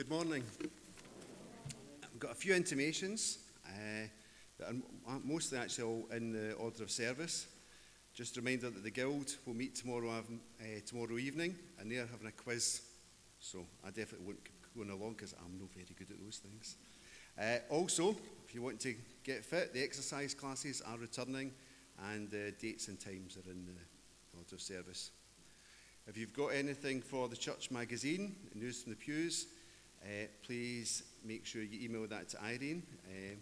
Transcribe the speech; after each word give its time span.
Good 0.00 0.08
morning. 0.08 0.42
I've 2.02 2.18
got 2.18 2.30
a 2.30 2.34
few 2.34 2.54
intimations 2.54 3.40
uh, 3.66 4.06
that 4.58 4.68
are 5.06 5.20
mostly 5.22 5.58
actually 5.58 5.84
all 5.84 6.08
in 6.10 6.32
the 6.32 6.54
order 6.54 6.84
of 6.84 6.90
service. 6.90 7.48
Just 8.14 8.38
a 8.38 8.40
reminder 8.40 8.70
that 8.70 8.82
the 8.82 8.90
Guild 8.90 9.36
will 9.44 9.52
meet 9.52 9.74
tomorrow, 9.74 10.08
uh, 10.08 10.64
tomorrow 10.86 11.18
evening 11.18 11.54
and 11.78 11.92
they're 11.92 12.06
having 12.06 12.28
a 12.28 12.32
quiz. 12.32 12.80
So 13.40 13.66
I 13.84 13.88
definitely 13.88 14.24
won't 14.74 14.88
go 14.88 14.94
along 14.94 15.16
because 15.18 15.34
I'm 15.34 15.58
not 15.60 15.68
very 15.74 15.84
good 15.94 16.10
at 16.10 16.24
those 16.24 16.38
things. 16.38 16.76
Uh, 17.38 17.58
also, 17.68 18.16
if 18.48 18.54
you 18.54 18.62
want 18.62 18.80
to 18.80 18.94
get 19.22 19.44
fit, 19.44 19.74
the 19.74 19.82
exercise 19.82 20.32
classes 20.32 20.80
are 20.80 20.96
returning 20.96 21.52
and 22.10 22.30
the 22.30 22.54
dates 22.58 22.88
and 22.88 22.98
times 22.98 23.36
are 23.36 23.50
in 23.50 23.66
the 23.66 24.38
order 24.38 24.54
of 24.54 24.62
service. 24.62 25.10
If 26.06 26.16
you've 26.16 26.32
got 26.32 26.54
anything 26.54 27.02
for 27.02 27.28
the 27.28 27.36
church 27.36 27.70
magazine, 27.70 28.34
News 28.54 28.82
from 28.82 28.92
the 28.92 28.96
Pews, 28.96 29.44
uh, 30.02 30.26
please 30.42 31.02
make 31.24 31.44
sure 31.46 31.62
you 31.62 31.84
email 31.84 32.06
that 32.06 32.28
to 32.30 32.42
Irene. 32.42 32.82
Um, 33.06 33.38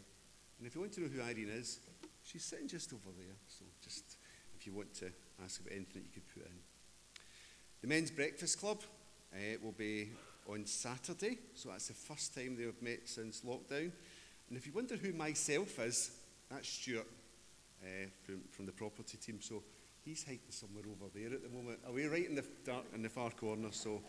and 0.59 0.67
if 0.67 0.75
you 0.75 0.81
want 0.81 0.93
to 0.95 1.03
know 1.03 1.09
who 1.09 1.23
Irene 1.23 1.51
is, 1.51 1.81
she's 2.25 2.45
sitting 2.45 2.69
just 2.69 2.93
over 2.93 3.15
there. 3.17 3.37
So 3.47 3.65
just 3.83 4.17
if 4.59 4.67
you 4.67 4.73
want 4.73 4.93
to 4.95 5.07
ask 5.45 5.61
about 5.61 5.73
anything 5.73 6.03
that 6.03 6.05
you 6.05 6.13
could 6.13 6.29
put 6.35 6.47
in. 6.47 6.59
The 7.81 7.87
Men's 7.87 8.11
Breakfast 8.11 8.59
Club 8.59 8.83
uh, 9.33 9.59
will 9.63 9.73
be 9.73 10.11
on 10.49 10.67
Saturday. 10.67 11.39
So 11.55 11.69
that's 11.69 11.89
the 11.89 11.95
first 11.95 12.35
time 12.35 12.57
they 12.57 12.65
have 12.65 12.83
met 12.83 13.09
since 13.09 13.43
lockdown. 13.43 13.93
And 14.49 14.57
if 14.57 14.67
you 14.67 14.73
wonder 14.73 14.97
who 14.97 15.13
myself 15.13 15.79
is, 15.79 16.11
that's 16.51 16.69
Stuart 16.69 17.07
uh, 17.83 18.09
from, 18.25 18.41
from 18.51 18.67
the 18.67 18.73
property 18.73 19.19
team. 19.19 19.39
So 19.41 19.63
he's 20.05 20.25
hiding 20.25 20.41
somewhere 20.51 20.85
over 20.87 21.11
there 21.15 21.33
at 21.33 21.43
the 21.43 21.57
moment, 21.57 21.79
away 21.87 22.07
right 22.07 22.27
in 22.27 22.35
the 22.35 22.45
dark 22.65 22.85
in 22.95 23.03
the 23.03 23.09
far 23.09 23.31
corner. 23.31 23.69
So 23.71 24.01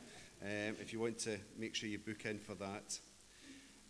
um, 0.41 0.75
if 0.79 0.93
you 0.93 0.99
want 0.99 1.19
to 1.19 1.37
make 1.57 1.75
sure 1.75 1.89
you 1.89 1.99
book 1.99 2.25
in 2.25 2.39
for 2.39 2.55
that. 2.55 2.99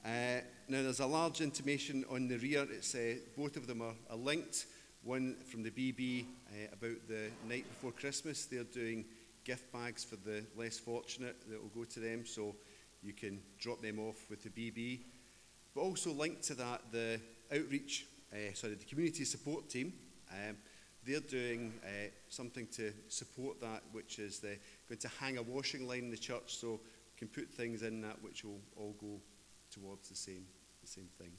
Uh, 0.03 0.41
now 0.67 0.81
there's 0.81 0.99
a 0.99 1.05
large 1.05 1.41
intimation 1.41 2.05
on 2.09 2.27
the 2.27 2.37
rear. 2.37 2.65
It's 2.71 2.95
uh, 2.95 3.15
both 3.37 3.57
of 3.57 3.67
them 3.67 3.81
are, 3.81 3.95
are 4.09 4.17
linked. 4.17 4.65
One 5.03 5.35
from 5.45 5.63
the 5.63 5.71
BB 5.71 6.25
uh, 6.47 6.73
about 6.73 7.07
the 7.07 7.29
night 7.47 7.65
before 7.69 7.91
Christmas. 7.91 8.45
They're 8.45 8.63
doing 8.63 9.05
gift 9.43 9.71
bags 9.71 10.03
for 10.03 10.15
the 10.15 10.43
less 10.57 10.79
fortunate 10.79 11.35
that 11.49 11.61
will 11.61 11.69
go 11.69 11.83
to 11.83 11.99
them, 11.99 12.25
so 12.25 12.55
you 13.01 13.13
can 13.13 13.41
drop 13.59 13.81
them 13.81 13.99
off 13.99 14.29
with 14.29 14.43
the 14.43 14.49
BB. 14.49 15.01
But 15.75 15.81
also 15.81 16.11
linked 16.11 16.43
to 16.43 16.55
that, 16.55 16.81
the 16.91 17.19
outreach, 17.53 18.05
uh, 18.33 18.53
sorry, 18.53 18.75
the 18.75 18.85
community 18.85 19.25
support 19.25 19.69
team. 19.69 19.93
Um, 20.31 20.57
they're 21.09 21.19
doing 21.19 21.73
uh, 21.83 22.09
something 22.29 22.67
to 22.67 22.93
support 23.07 23.59
that, 23.61 23.81
which 23.91 24.19
is 24.19 24.39
the, 24.39 24.57
going 24.87 24.99
to 24.99 25.09
hang 25.19 25.37
a 25.37 25.41
washing 25.41 25.87
line 25.87 25.99
in 26.03 26.11
the 26.11 26.17
church 26.17 26.55
so 26.55 26.73
we 26.73 27.17
can 27.17 27.27
put 27.27 27.49
things 27.49 27.81
in 27.81 28.01
that 28.01 28.21
which 28.21 28.43
will 28.43 28.59
all 28.75 28.95
go 28.99 29.19
towards 29.71 30.09
the 30.09 30.15
same, 30.15 30.45
the 30.81 30.87
same 30.87 31.07
thing. 31.17 31.31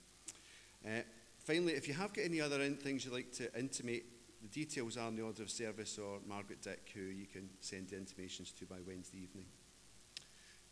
Uh, 0.84 1.03
finally, 1.38 1.75
if 1.75 1.86
you 1.86 1.94
have 1.94 2.12
got 2.12 2.25
any 2.25 2.41
other 2.41 2.60
in- 2.62 2.76
things 2.76 3.04
you'd 3.04 3.14
like 3.14 3.32
to 3.32 3.56
intimate, 3.56 4.04
the 4.42 4.48
details 4.48 4.97
are 4.97 5.09
in 5.09 5.16
the 5.16 5.22
order 5.22 5.42
of 5.42 5.50
service 5.50 5.98
or 5.98 6.19
Margaret 6.26 6.62
Dick, 6.62 6.91
who 6.92 7.03
you 7.03 7.26
can 7.26 7.48
send 7.60 7.92
intimations 7.92 8.50
to 8.53 8.66
by 8.66 8.76
Wednesday 8.86 9.19
evening. 9.19 9.47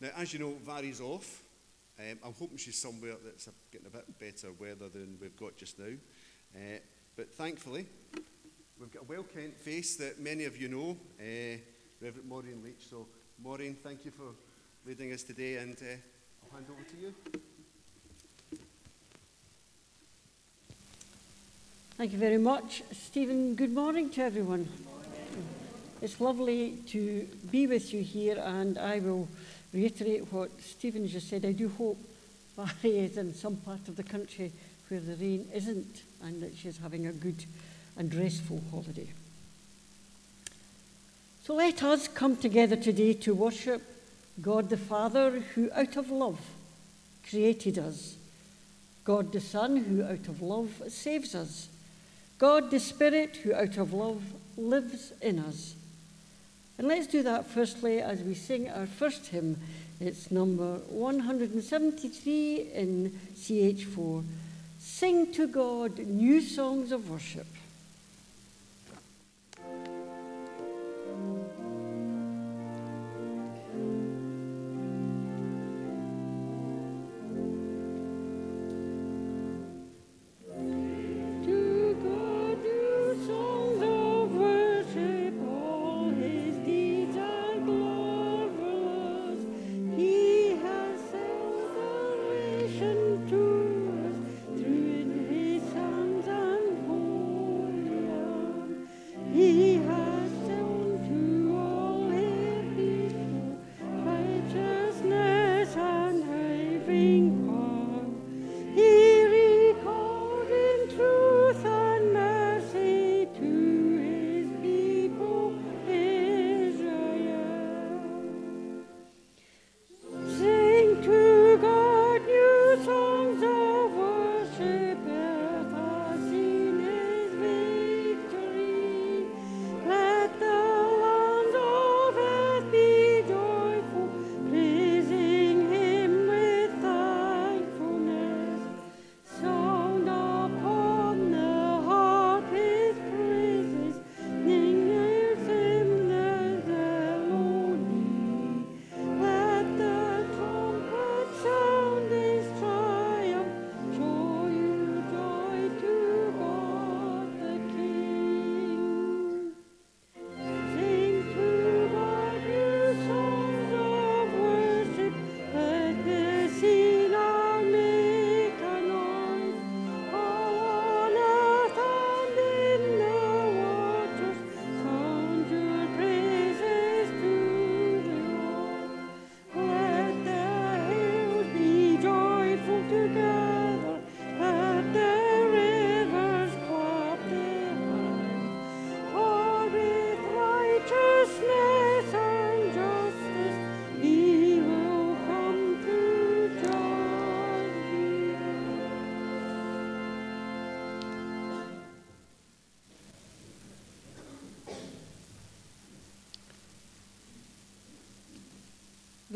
Now, 0.01 0.09
as 0.17 0.33
you 0.33 0.41
know, 0.41 0.57
Vary's 0.65 1.01
off. 1.01 1.43
Um, 1.99 2.19
I'm 2.25 2.33
hoping 2.33 2.57
she's 2.57 2.79
somewhere 2.81 3.17
that's 3.25 3.49
getting 3.73 3.89
a 3.89 3.91
bit 3.91 4.19
better 4.19 4.53
weather 4.59 4.89
than 4.89 5.19
we've 5.21 5.37
got 5.37 5.57
just 5.57 5.79
now. 5.79 5.95
Uh, 6.55 6.79
but 7.17 7.35
thankfully, 7.35 7.87
We've 8.81 8.93
got 8.93 9.03
a 9.03 9.07
well-kent 9.07 9.57
face 9.57 9.97
that 9.97 10.21
many 10.21 10.45
of 10.45 10.57
you 10.57 10.69
know, 10.69 10.97
uh, 11.19 11.59
Reverend 12.01 12.29
Maureen 12.29 12.63
Leach. 12.63 12.87
So, 12.89 13.09
Maureen, 13.43 13.77
thank 13.83 14.05
you 14.05 14.13
for 14.13 14.37
leading 14.87 15.13
us 15.13 15.25
today, 15.25 15.57
and 15.57 15.77
uh, 15.83 15.97
I'll 16.45 16.55
hand 16.55 16.67
over 16.71 16.85
to 16.85 16.97
you. 16.97 17.13
Thank 21.97 22.13
you 22.13 22.19
very 22.19 22.39
much. 22.39 22.85
Stephen, 22.93 23.57
good 23.57 23.75
morning 23.75 24.11
to 24.11 24.23
everyone. 24.23 24.69
It's 26.01 26.21
lovely 26.21 26.77
to 26.91 27.27
be 27.51 27.67
with 27.67 27.93
you 27.93 28.05
here, 28.05 28.39
and 28.39 28.79
I 28.79 29.01
will 29.01 29.27
reiterate 29.73 30.33
what 30.33 30.51
Stephen 30.63 31.09
just 31.09 31.29
said. 31.29 31.45
I 31.45 31.51
do 31.51 31.69
hope 31.69 31.99
Barry 32.57 32.99
is 32.99 33.19
in 33.19 33.35
some 33.35 33.57
part 33.57 33.89
of 33.89 33.97
the 33.97 34.05
country 34.05 34.53
where 34.87 35.01
the 35.01 35.17
rain 35.17 35.49
isn't 35.53 36.03
and 36.23 36.41
that 36.43 36.57
she's 36.57 36.79
having 36.79 37.09
a 37.09 37.13
good 37.13 37.45
and 37.99 38.15
restful 38.15 38.63
holiday. 38.71 39.09
So 41.45 41.55
let 41.55 41.83
us 41.83 42.09
come 42.09 42.37
together 42.37 42.77
today 42.77 43.13
to 43.15 43.35
worship 43.35 43.83
God 44.41 44.71
the 44.71 44.77
Father, 44.77 45.41
who 45.55 45.71
out 45.75 45.97
of 45.97 46.11
love 46.11 46.41
created 47.29 47.79
us, 47.79 48.17
God 49.05 49.33
the 49.33 49.41
Son, 49.41 49.77
who 49.77 50.05
out 50.05 50.29
of 50.29 50.41
love 50.41 50.83
saves 50.89 51.35
us, 51.35 51.69
God 52.39 52.71
the 52.71 52.79
Spirit, 52.79 53.37
who 53.37 53.53
out 53.53 53.77
of 53.77 53.93
love 53.93 54.23
lives 54.57 55.13
in 55.21 55.39
us. 55.41 55.75
And 56.79 56.87
let's 56.87 57.09
do 57.09 57.25
that 57.25 57.47
firstly 57.47 58.01
as 58.01 58.23
we 58.23 58.35
sing 58.35 58.71
our 58.71 58.87
first 58.87 59.27
hymn. 59.27 59.59
It's 60.01 60.31
number 60.31 60.77
173 60.91 62.71
in 62.73 63.19
CH4. 63.35 64.25
Sing 64.79 65.33
to 65.33 65.49
God 65.49 65.99
new 65.99 66.41
songs 66.41 66.93
of 66.93 67.11
worship. 67.11 67.47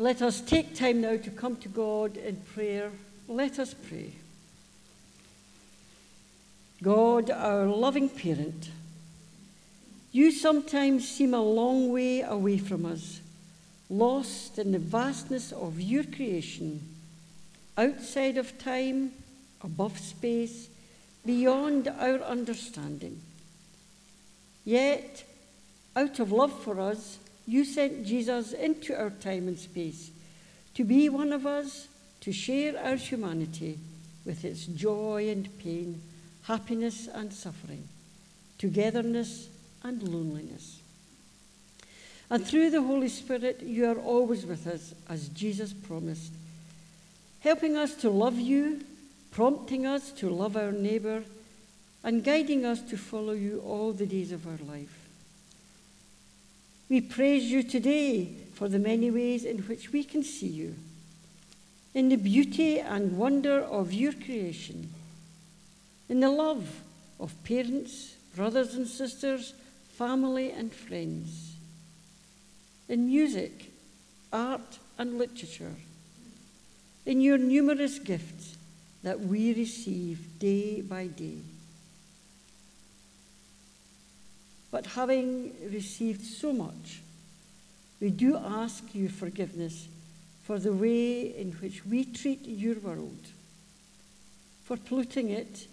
Let 0.03 0.21
us 0.21 0.41
take 0.41 0.75
time 0.75 0.99
now 0.99 1.15
to 1.15 1.29
come 1.29 1.55
to 1.55 1.69
God 1.69 2.17
in 2.17 2.35
prayer. 2.53 2.91
Let 3.29 3.57
us 3.57 3.73
pray. 3.73 4.11
God, 6.81 7.31
our 7.31 7.67
loving 7.67 8.09
parent, 8.09 8.69
you 10.11 10.33
sometimes 10.33 11.07
seem 11.07 11.33
a 11.33 11.41
long 11.41 11.93
way 11.93 12.19
away 12.19 12.57
from 12.57 12.85
us, 12.85 13.21
lost 13.89 14.59
in 14.59 14.73
the 14.73 14.77
vastness 14.77 15.53
of 15.53 15.79
your 15.79 16.03
creation, 16.03 16.81
outside 17.77 18.35
of 18.35 18.57
time, 18.57 19.13
above 19.63 19.97
space, 19.97 20.67
beyond 21.25 21.87
our 21.87 22.21
understanding. 22.23 23.21
Yet, 24.65 25.23
out 25.95 26.19
of 26.19 26.33
love 26.33 26.61
for 26.61 26.81
us, 26.81 27.19
you 27.45 27.65
sent 27.65 28.05
Jesus 28.05 28.53
into 28.53 28.97
our 28.97 29.09
time 29.09 29.47
and 29.47 29.59
space 29.59 30.11
to 30.75 30.83
be 30.83 31.09
one 31.09 31.33
of 31.33 31.45
us, 31.45 31.87
to 32.21 32.31
share 32.31 32.77
our 32.83 32.95
humanity 32.95 33.77
with 34.25 34.45
its 34.45 34.65
joy 34.65 35.29
and 35.29 35.49
pain, 35.59 36.01
happiness 36.43 37.07
and 37.07 37.33
suffering, 37.33 37.87
togetherness 38.57 39.49
and 39.83 40.01
loneliness. 40.01 40.79
And 42.29 42.45
through 42.45 42.71
the 42.71 42.81
Holy 42.81 43.09
Spirit, 43.09 43.61
you 43.61 43.85
are 43.85 43.99
always 43.99 44.45
with 44.45 44.65
us, 44.65 44.93
as 45.09 45.27
Jesus 45.29 45.73
promised, 45.73 46.31
helping 47.41 47.77
us 47.77 47.93
to 47.95 48.09
love 48.09 48.39
you, 48.39 48.81
prompting 49.31 49.85
us 49.85 50.11
to 50.13 50.29
love 50.29 50.55
our 50.55 50.71
neighbour, 50.71 51.23
and 52.03 52.23
guiding 52.23 52.65
us 52.65 52.81
to 52.81 52.97
follow 52.97 53.33
you 53.33 53.61
all 53.65 53.93
the 53.93 54.05
days 54.05 54.31
of 54.31 54.47
our 54.47 54.59
life. 54.67 55.02
We 56.93 57.01
praise 57.01 57.45
you 57.45 57.63
today 57.63 58.35
for 58.53 58.69
the 58.69 58.77
many 58.77 59.09
ways 59.09 59.45
in 59.45 59.57
which 59.63 59.91
we 59.91 60.03
can 60.03 60.21
see 60.23 60.45
you, 60.45 60.75
in 61.95 62.09
the 62.09 62.17
beauty 62.17 62.79
and 62.79 63.17
wonder 63.17 63.61
of 63.61 63.91
your 63.91 64.13
creation, 64.13 64.93
in 66.07 66.19
the 66.19 66.29
love 66.29 66.83
of 67.19 67.33
parents, 67.45 68.13
brothers 68.35 68.75
and 68.75 68.87
sisters, 68.87 69.55
family 69.97 70.51
and 70.51 70.71
friends, 70.71 71.55
in 72.87 73.07
music, 73.07 73.71
art 74.31 74.77
and 74.99 75.17
literature, 75.17 75.73
in 77.07 77.21
your 77.21 77.39
numerous 77.39 77.97
gifts 77.97 78.55
that 79.01 79.19
we 79.19 79.51
receive 79.55 80.37
day 80.37 80.81
by 80.81 81.07
day. 81.07 81.39
But 84.73 84.87
having 84.87 85.53
received 85.71 86.25
so 86.25 86.51
much, 86.51 87.03
we 88.01 88.09
do 88.09 88.35
ask 88.35 88.83
you 88.95 89.07
forgiveness 89.07 89.87
for 90.45 90.57
the 90.57 90.73
way 90.73 91.27
in 91.27 91.51
which 91.61 91.85
we 91.85 92.05
treat 92.05 92.47
your 92.47 92.79
world, 92.79 93.27
for 94.63 94.77
polluting 94.77 95.29
it 95.29 95.67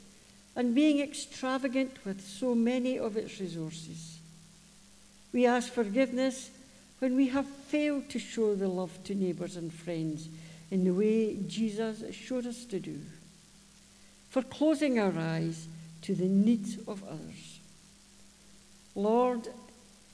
and 0.54 0.74
being 0.74 1.00
extravagant 1.00 1.96
with 2.04 2.20
so 2.20 2.54
many 2.54 2.98
of 2.98 3.16
its 3.16 3.40
resources. 3.40 4.18
We 5.32 5.46
ask 5.46 5.72
forgiveness 5.72 6.50
when 6.98 7.16
we 7.16 7.28
have 7.28 7.46
failed 7.46 8.10
to 8.10 8.18
show 8.18 8.54
the 8.54 8.68
love 8.68 9.02
to 9.04 9.14
neighbours 9.14 9.56
and 9.56 9.72
friends 9.72 10.28
in 10.70 10.84
the 10.84 10.92
way 10.92 11.38
Jesus 11.48 12.04
showed 12.14 12.46
us 12.46 12.66
to 12.66 12.78
do, 12.78 13.00
for 14.28 14.42
closing 14.42 14.98
our 14.98 15.18
eyes 15.18 15.68
to 16.02 16.14
the 16.14 16.28
needs 16.28 16.76
of 16.86 17.02
others. 17.04 17.49
Lord, 19.02 19.48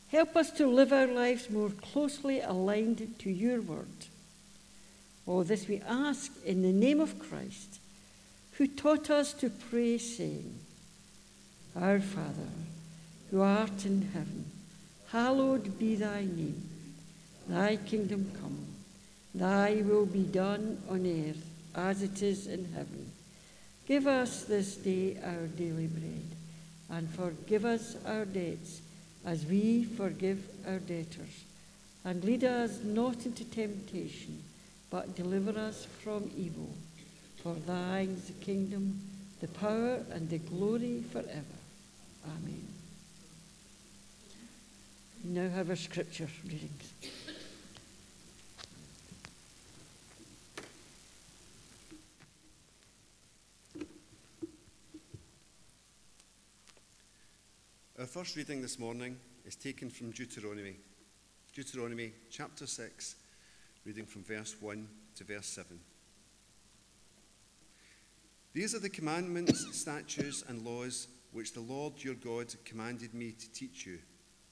help 0.08 0.36
us 0.36 0.50
to 0.52 0.66
live 0.66 0.92
our 0.92 1.06
lives 1.06 1.50
more 1.50 1.70
closely 1.70 2.40
aligned 2.40 3.18
to 3.18 3.30
your 3.30 3.60
word. 3.60 4.06
All 5.26 5.42
this 5.42 5.66
we 5.66 5.80
ask 5.80 6.30
in 6.44 6.62
the 6.62 6.72
name 6.72 7.00
of 7.00 7.18
Christ, 7.18 7.80
who 8.52 8.68
taught 8.68 9.10
us 9.10 9.32
to 9.34 9.50
pray, 9.50 9.98
saying, 9.98 10.58
Our 11.74 11.98
Father, 11.98 12.52
who 13.30 13.40
art 13.40 13.84
in 13.84 14.10
heaven, 14.14 14.50
hallowed 15.10 15.78
be 15.78 15.96
thy 15.96 16.20
name. 16.20 16.68
Thy 17.48 17.76
kingdom 17.76 18.30
come, 18.40 18.66
thy 19.34 19.82
will 19.82 20.06
be 20.06 20.22
done 20.22 20.80
on 20.88 21.06
earth 21.06 21.44
as 21.74 22.02
it 22.02 22.22
is 22.22 22.46
in 22.46 22.72
heaven. 22.72 23.10
Give 23.86 24.06
us 24.06 24.44
this 24.44 24.76
day 24.76 25.18
our 25.24 25.46
daily 25.46 25.86
bread 25.86 26.36
and 26.90 27.08
forgive 27.10 27.64
us 27.64 27.96
our 28.06 28.24
debts 28.24 28.80
as 29.24 29.44
we 29.44 29.84
forgive 29.84 30.44
our 30.66 30.78
debtors. 30.78 31.44
And 32.04 32.22
lead 32.22 32.44
us 32.44 32.82
not 32.84 33.26
into 33.26 33.44
temptation, 33.44 34.42
but 34.90 35.16
deliver 35.16 35.58
us 35.58 35.86
from 36.04 36.30
evil. 36.36 36.70
For 37.42 37.54
thine 37.54 38.10
is 38.10 38.26
the 38.26 38.44
kingdom, 38.44 39.00
the 39.40 39.48
power, 39.48 40.00
and 40.12 40.30
the 40.30 40.38
glory 40.38 41.02
forever. 41.12 41.58
Amen. 42.24 42.66
We 45.24 45.30
now 45.30 45.48
have 45.48 45.70
our 45.70 45.76
scripture 45.76 46.28
readings. 46.44 46.92
Our 57.98 58.04
first 58.04 58.36
reading 58.36 58.60
this 58.60 58.78
morning 58.78 59.16
is 59.46 59.56
taken 59.56 59.88
from 59.88 60.10
Deuteronomy. 60.10 60.76
Deuteronomy 61.54 62.12
chapter 62.30 62.66
6, 62.66 63.16
reading 63.86 64.04
from 64.04 64.22
verse 64.22 64.54
1 64.60 64.86
to 65.14 65.24
verse 65.24 65.46
7. 65.46 65.80
These 68.52 68.74
are 68.74 68.80
the 68.80 68.90
commandments, 68.90 69.74
statutes, 69.74 70.44
and 70.46 70.62
laws 70.62 71.08
which 71.32 71.54
the 71.54 71.62
Lord 71.62 71.94
your 72.04 72.16
God 72.16 72.54
commanded 72.66 73.14
me 73.14 73.32
to 73.32 73.52
teach 73.52 73.86
you, 73.86 73.98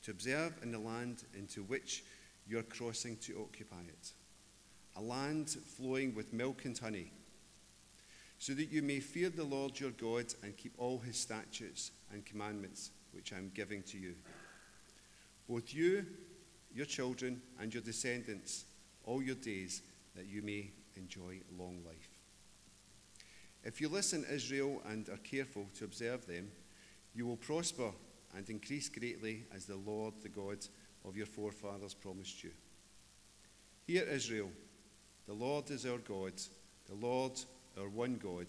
to 0.05 0.13
observe 0.13 0.55
in 0.63 0.73
the 0.73 0.79
land 0.79 1.25
into 1.37 1.65
which 1.65 2.03
you 2.49 2.59
are 2.59 2.63
crossing 2.63 3.19
to 3.19 3.43
occupy 3.43 3.83
it, 3.87 4.13
a 4.97 5.03
land 5.03 5.51
flowing 5.51 6.15
with 6.15 6.33
milk 6.33 6.65
and 6.65 6.79
honey, 6.79 7.13
so 8.39 8.55
that 8.55 8.73
you 8.73 8.81
may 8.81 9.01
fear 9.01 9.29
the 9.29 9.45
Lord 9.45 9.79
your 9.79 9.91
God 9.91 10.33
and 10.43 10.57
keep 10.57 10.73
all 10.79 10.99
his 11.01 11.19
statutes 11.19 11.91
and 12.11 12.25
commandments 12.25 12.91
which 13.15 13.33
I 13.33 13.37
am 13.37 13.51
giving 13.55 13.83
to 13.85 13.99
you. 13.99 14.15
Both 15.49 15.75
you, 15.75 16.07
your 16.75 16.87
children, 16.87 17.41
and 17.61 17.73
your 17.73 17.83
descendants, 17.83 18.65
all 19.05 19.23
your 19.23 19.37
days, 19.37 19.83
that 20.17 20.27
you 20.27 20.43
may 20.43 20.71
enjoy 20.97 21.41
long 21.59 21.81
life. 21.85 22.09
If 23.63 23.81
you 23.81 23.89
listen, 23.89 24.25
Israel, 24.31 24.83
and 24.87 25.09
are 25.09 25.19
careful 25.19 25.67
to 25.79 25.85
observe 25.85 26.27
them, 26.27 26.51
you 27.15 27.27
will 27.27 27.37
prosper 27.37 27.91
and 28.37 28.49
increase 28.51 28.89
greatly 28.89 29.45
as 29.55 29.65
the 29.67 29.77
Lord, 29.77 30.15
the 30.23 30.29
God 30.29 30.59
of 31.05 31.17
your 31.17 31.27
forefathers, 31.27 31.95
promised 31.95 32.43
you. 32.43 32.51
Hear, 33.87 34.05
Israel, 34.05 34.51
the 35.27 35.35
Lord 35.35 35.71
is 35.71 35.87
our 35.87 35.99
God, 35.99 36.33
the 36.87 36.95
Lord 36.95 37.33
our 37.79 37.89
one 37.89 38.19
God, 38.23 38.47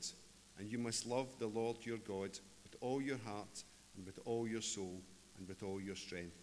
and 0.58 0.72
you 0.72 0.78
must 0.78 1.06
love 1.06 1.28
the 1.40 1.48
Lord 1.48 1.78
your 1.86 1.98
God 1.98 2.32
with 2.64 2.76
all 2.82 3.02
your 3.02 3.18
heart 3.18 3.64
and 3.96 4.06
with 4.06 4.20
all 4.26 4.48
your 4.48 4.62
soul 4.62 5.02
and 5.38 5.48
with 5.48 5.64
all 5.64 5.82
your 5.82 5.96
strength. 5.96 6.36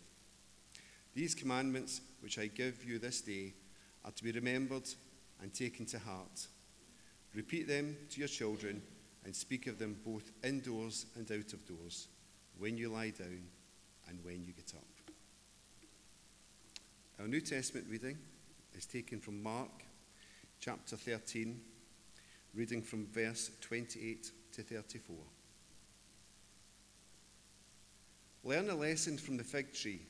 These 1.15 1.35
commandments 1.35 2.01
which 2.21 2.39
I 2.39 2.47
give 2.47 2.85
you 2.85 2.99
this 2.99 3.21
day 3.21 3.55
are 4.05 4.13
to 4.13 4.25
be 4.25 4.33
remembered 4.33 4.89
and 5.41 5.53
taken 5.53 5.87
to 5.87 5.99
heart. 5.99 6.47
Repeat 7.35 7.69
them 7.69 7.97
to 8.11 8.19
your 8.19 8.29
children 8.29 8.83
and 9.25 9.35
speak 9.35 9.67
of 9.67 9.79
them 9.79 9.97
both 10.05 10.33
indoors 10.43 11.07
and 11.17 11.31
out 11.31 11.53
of 11.53 11.67
doors, 11.67 12.09
when 12.59 12.77
you 12.77 12.89
lie 12.91 13.11
down 13.11 13.43
and 14.09 14.19
when 14.25 14.45
you 14.45 14.53
get 14.53 14.73
up. 14.75 15.15
Our 17.21 17.29
New 17.29 17.41
Testament 17.41 17.87
reading 17.89 18.19
is 18.75 18.87
taken 18.87 19.21
from 19.21 19.43
Mark 19.43 19.71
chapter 20.61 20.97
13, 20.97 21.61
reading 22.55 22.83
from 22.83 23.07
verse 23.07 23.51
28 23.61 24.31
to 24.53 24.63
34. 24.63 25.17
Learn 28.45 28.71
a 28.71 28.75
lesson 28.75 29.17
from 29.19 29.37
the 29.37 29.45
fig 29.45 29.73
tree. 29.73 30.01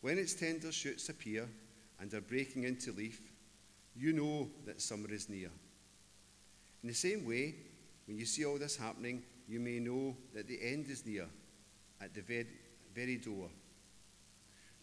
When 0.00 0.18
its 0.18 0.34
tender 0.34 0.72
shoots 0.72 1.08
appear 1.08 1.48
and 2.00 2.12
are 2.14 2.20
breaking 2.20 2.64
into 2.64 2.92
leaf, 2.92 3.20
you 3.96 4.12
know 4.12 4.48
that 4.66 4.80
summer 4.80 5.10
is 5.12 5.28
near. 5.28 5.50
In 6.82 6.88
the 6.88 6.94
same 6.94 7.26
way, 7.26 7.54
when 8.06 8.16
you 8.16 8.24
see 8.24 8.44
all 8.44 8.58
this 8.58 8.76
happening, 8.76 9.22
you 9.48 9.60
may 9.60 9.80
know 9.80 10.16
that 10.34 10.46
the 10.46 10.58
end 10.62 10.88
is 10.88 11.04
near, 11.04 11.26
at 12.00 12.14
the 12.14 12.20
very, 12.20 13.16
door. 13.16 13.48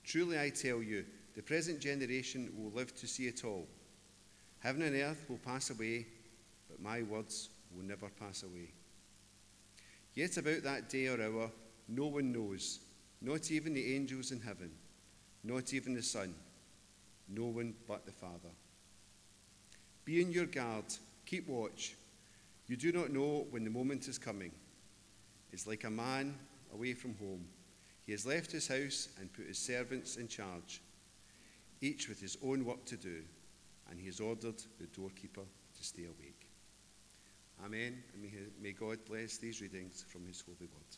Truly, 0.04 0.40
I 0.40 0.50
tell 0.50 0.82
you, 0.82 1.06
the 1.36 1.42
present 1.42 1.80
generation 1.80 2.52
will 2.58 2.72
live 2.72 2.96
to 2.96 3.08
see 3.08 3.28
it 3.28 3.44
all. 3.44 3.68
Heaven 4.60 4.82
and 4.82 4.96
earth 4.96 5.26
will 5.30 5.38
pass 5.38 5.70
away, 5.70 6.08
but 6.70 6.82
my 6.82 7.02
words 7.04 7.50
will 7.76 7.84
never 7.84 8.10
pass 8.10 8.44
away. 8.44 8.72
Yet 10.14 10.38
about 10.38 10.64
that 10.64 10.90
day 10.90 11.08
or 11.08 11.22
hour, 11.22 11.52
no 11.88 12.08
one 12.08 12.32
knows, 12.32 12.80
not 13.22 13.52
even 13.52 13.74
the 13.74 13.96
angels 13.96 14.32
in 14.32 14.40
heaven, 14.40 14.72
not 15.44 15.74
even 15.74 15.94
the 15.94 16.02
Son, 16.02 16.34
no 17.28 17.46
one 17.46 17.74
but 17.88 18.06
the 18.06 18.12
Father. 18.12 18.50
Be 20.04 20.24
on 20.24 20.32
your 20.32 20.46
guard, 20.46 20.86
keep 21.26 21.48
watch. 21.48 21.96
You 22.68 22.78
do 22.78 22.92
not 22.92 23.12
know 23.12 23.48
when 23.50 23.64
the 23.64 23.70
moment 23.70 24.08
is 24.08 24.18
coming. 24.18 24.52
It's 25.52 25.68
like 25.68 25.84
a 25.84 25.90
man 25.90 26.36
away 26.74 26.94
from 26.94 27.16
home. 27.18 27.46
He 28.06 28.12
has 28.12 28.26
left 28.26 28.52
his 28.52 28.68
house 28.68 29.10
and 29.20 29.34
put 29.34 29.48
his 29.48 29.58
servants 29.58 30.18
in 30.18 30.28
charge, 30.28 30.82
each 31.82 32.08
with 32.08 32.20
his 32.20 32.38
own 32.44 32.66
work 32.66 32.86
to 32.86 32.98
do, 32.98 33.22
and 33.90 34.00
he 34.00 34.06
has 34.08 34.20
ordered 34.20 34.62
the 34.80 34.88
doorkeeper 34.88 35.42
to 35.42 35.84
stay 35.84 36.04
awake. 36.04 36.50
Amen, 37.64 38.04
and 38.14 38.32
may 38.62 38.74
God 38.74 39.00
bless 39.08 39.38
these 39.38 39.62
readings 39.62 40.06
from 40.08 40.26
his 40.26 40.42
holy 40.42 40.68
word. 40.72 40.98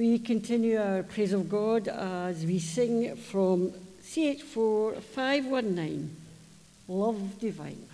We 0.00 0.18
continue 0.18 0.80
our 0.80 1.02
praise 1.02 1.34
of 1.34 1.50
God 1.50 1.86
as 1.86 2.46
we 2.46 2.58
sing 2.58 3.16
from 3.16 3.70
CH4 4.02 5.02
519 5.02 6.16
Love 6.88 7.38
Divine. 7.38 7.86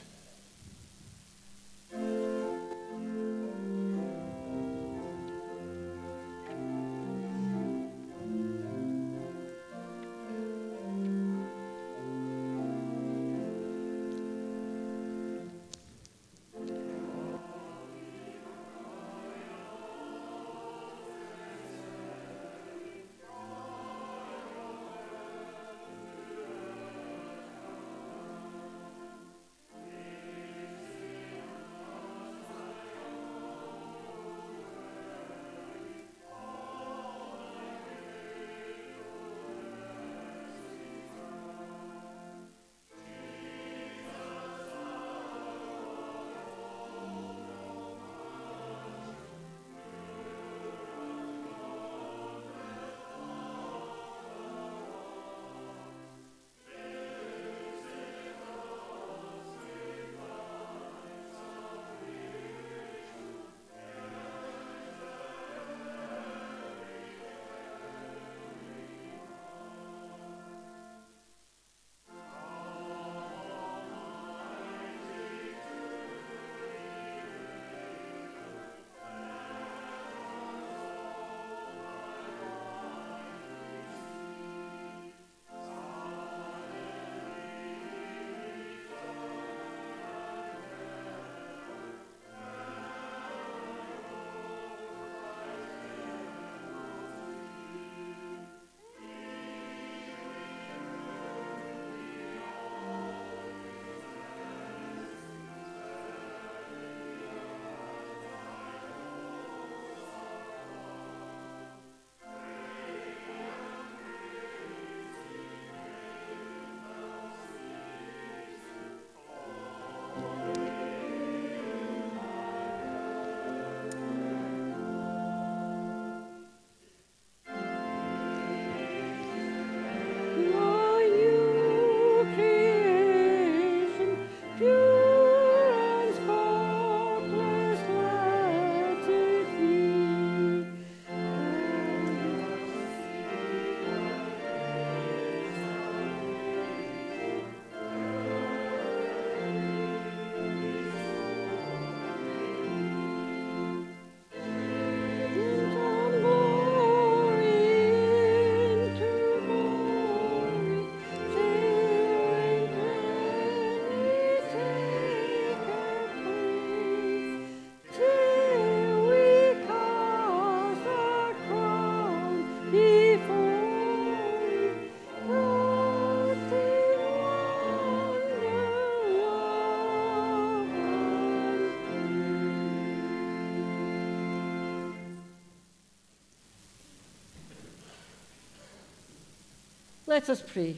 Let 190.17 190.31
us 190.31 190.41
pray. 190.41 190.75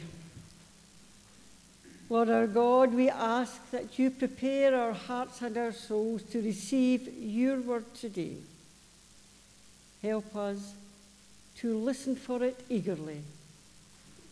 Lord 2.10 2.28
our 2.28 2.48
God, 2.48 2.92
we 2.92 3.08
ask 3.08 3.70
that 3.70 3.96
you 3.96 4.10
prepare 4.10 4.74
our 4.74 4.92
hearts 4.92 5.42
and 5.42 5.56
our 5.56 5.70
souls 5.70 6.24
to 6.32 6.42
receive 6.42 7.08
your 7.16 7.60
word 7.60 7.84
today. 7.94 8.34
Help 10.02 10.34
us 10.34 10.74
to 11.58 11.78
listen 11.78 12.16
for 12.16 12.42
it 12.42 12.58
eagerly 12.68 13.22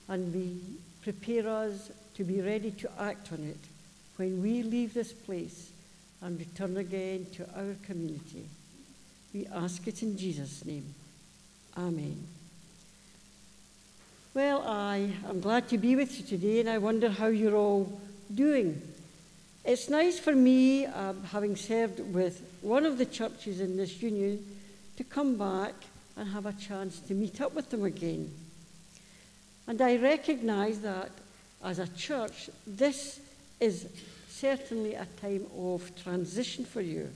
and 0.09 0.33
be, 0.33 0.61
prepare 1.03 1.51
us 1.51 1.93
to 2.17 2.25
be 2.25 2.41
ready 2.41 2.73
to 2.73 2.91
act 2.99 3.31
on 3.33 3.45
it 3.45 3.65
when 4.17 4.43
we 4.43 4.65
leave 4.65 4.93
this 4.93 5.13
place 5.13 5.71
and 6.21 6.37
return 6.37 6.79
again 6.79 7.29
to 7.35 7.49
our 7.57 7.77
community. 7.85 8.49
We 9.33 9.47
ask 9.55 9.87
it 9.87 10.03
in 10.03 10.19
Jesus' 10.19 10.65
name. 10.65 10.93
Amen. 11.79 12.36
I 14.67 15.13
am 15.29 15.39
glad 15.41 15.69
to 15.69 15.79
be 15.79 15.95
with 15.95 16.19
you 16.19 16.27
today, 16.27 16.59
and 16.59 16.69
I 16.69 16.79
wonder 16.79 17.09
how 17.09 17.29
you're 17.29 17.55
all 17.55 18.01
doing. 18.35 18.83
It's 19.65 19.89
nice 19.89 20.19
for 20.19 20.35
me, 20.35 20.87
um, 20.87 21.23
having 21.23 21.55
served 21.55 22.01
with 22.13 22.43
one 22.63 22.85
of 22.85 22.99
the 22.99 23.07
churches 23.07 23.61
in 23.61 23.77
this 23.77 24.03
union, 24.03 24.45
to 24.97 25.05
come 25.05 25.37
back 25.37 25.75
and 26.17 26.29
have 26.31 26.47
a 26.47 26.53
chance 26.53 26.99
to 26.99 27.15
meet 27.15 27.41
up 27.41 27.55
with 27.55 27.71
them 27.71 27.85
again. 27.85 28.29
And 29.69 29.81
I 29.81 29.99
recognize 29.99 30.81
that 30.81 31.13
as 31.63 31.79
a 31.79 31.87
church, 31.87 32.51
this 32.67 33.21
is 33.61 33.87
certainly 34.29 34.95
a 34.95 35.07
time 35.21 35.47
of 35.57 35.93
transition 36.03 36.65
for 36.65 36.81
you. 36.81 37.09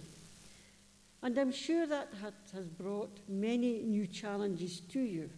And 1.20 1.36
I'm 1.36 1.52
sure 1.52 1.84
that 1.84 2.10
has 2.52 2.64
brought 2.64 3.10
many 3.28 3.80
new 3.80 4.06
challenges 4.06 4.78
to 4.92 5.00
you. 5.00 5.28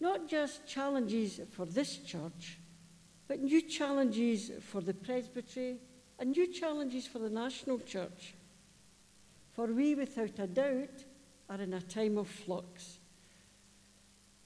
Not 0.00 0.28
just 0.28 0.66
challenges 0.66 1.40
for 1.50 1.66
this 1.66 1.98
church, 1.98 2.58
but 3.28 3.40
new 3.40 3.60
challenges 3.60 4.50
for 4.60 4.80
the 4.80 4.94
presbytery 4.94 5.76
and 6.18 6.30
new 6.30 6.46
challenges 6.52 7.06
for 7.06 7.18
the 7.18 7.30
national 7.30 7.78
church. 7.80 8.34
For 9.52 9.66
we, 9.66 9.94
without 9.94 10.38
a 10.38 10.46
doubt, 10.46 11.04
are 11.48 11.60
in 11.60 11.74
a 11.74 11.80
time 11.80 12.16
of 12.16 12.28
flux. 12.28 12.98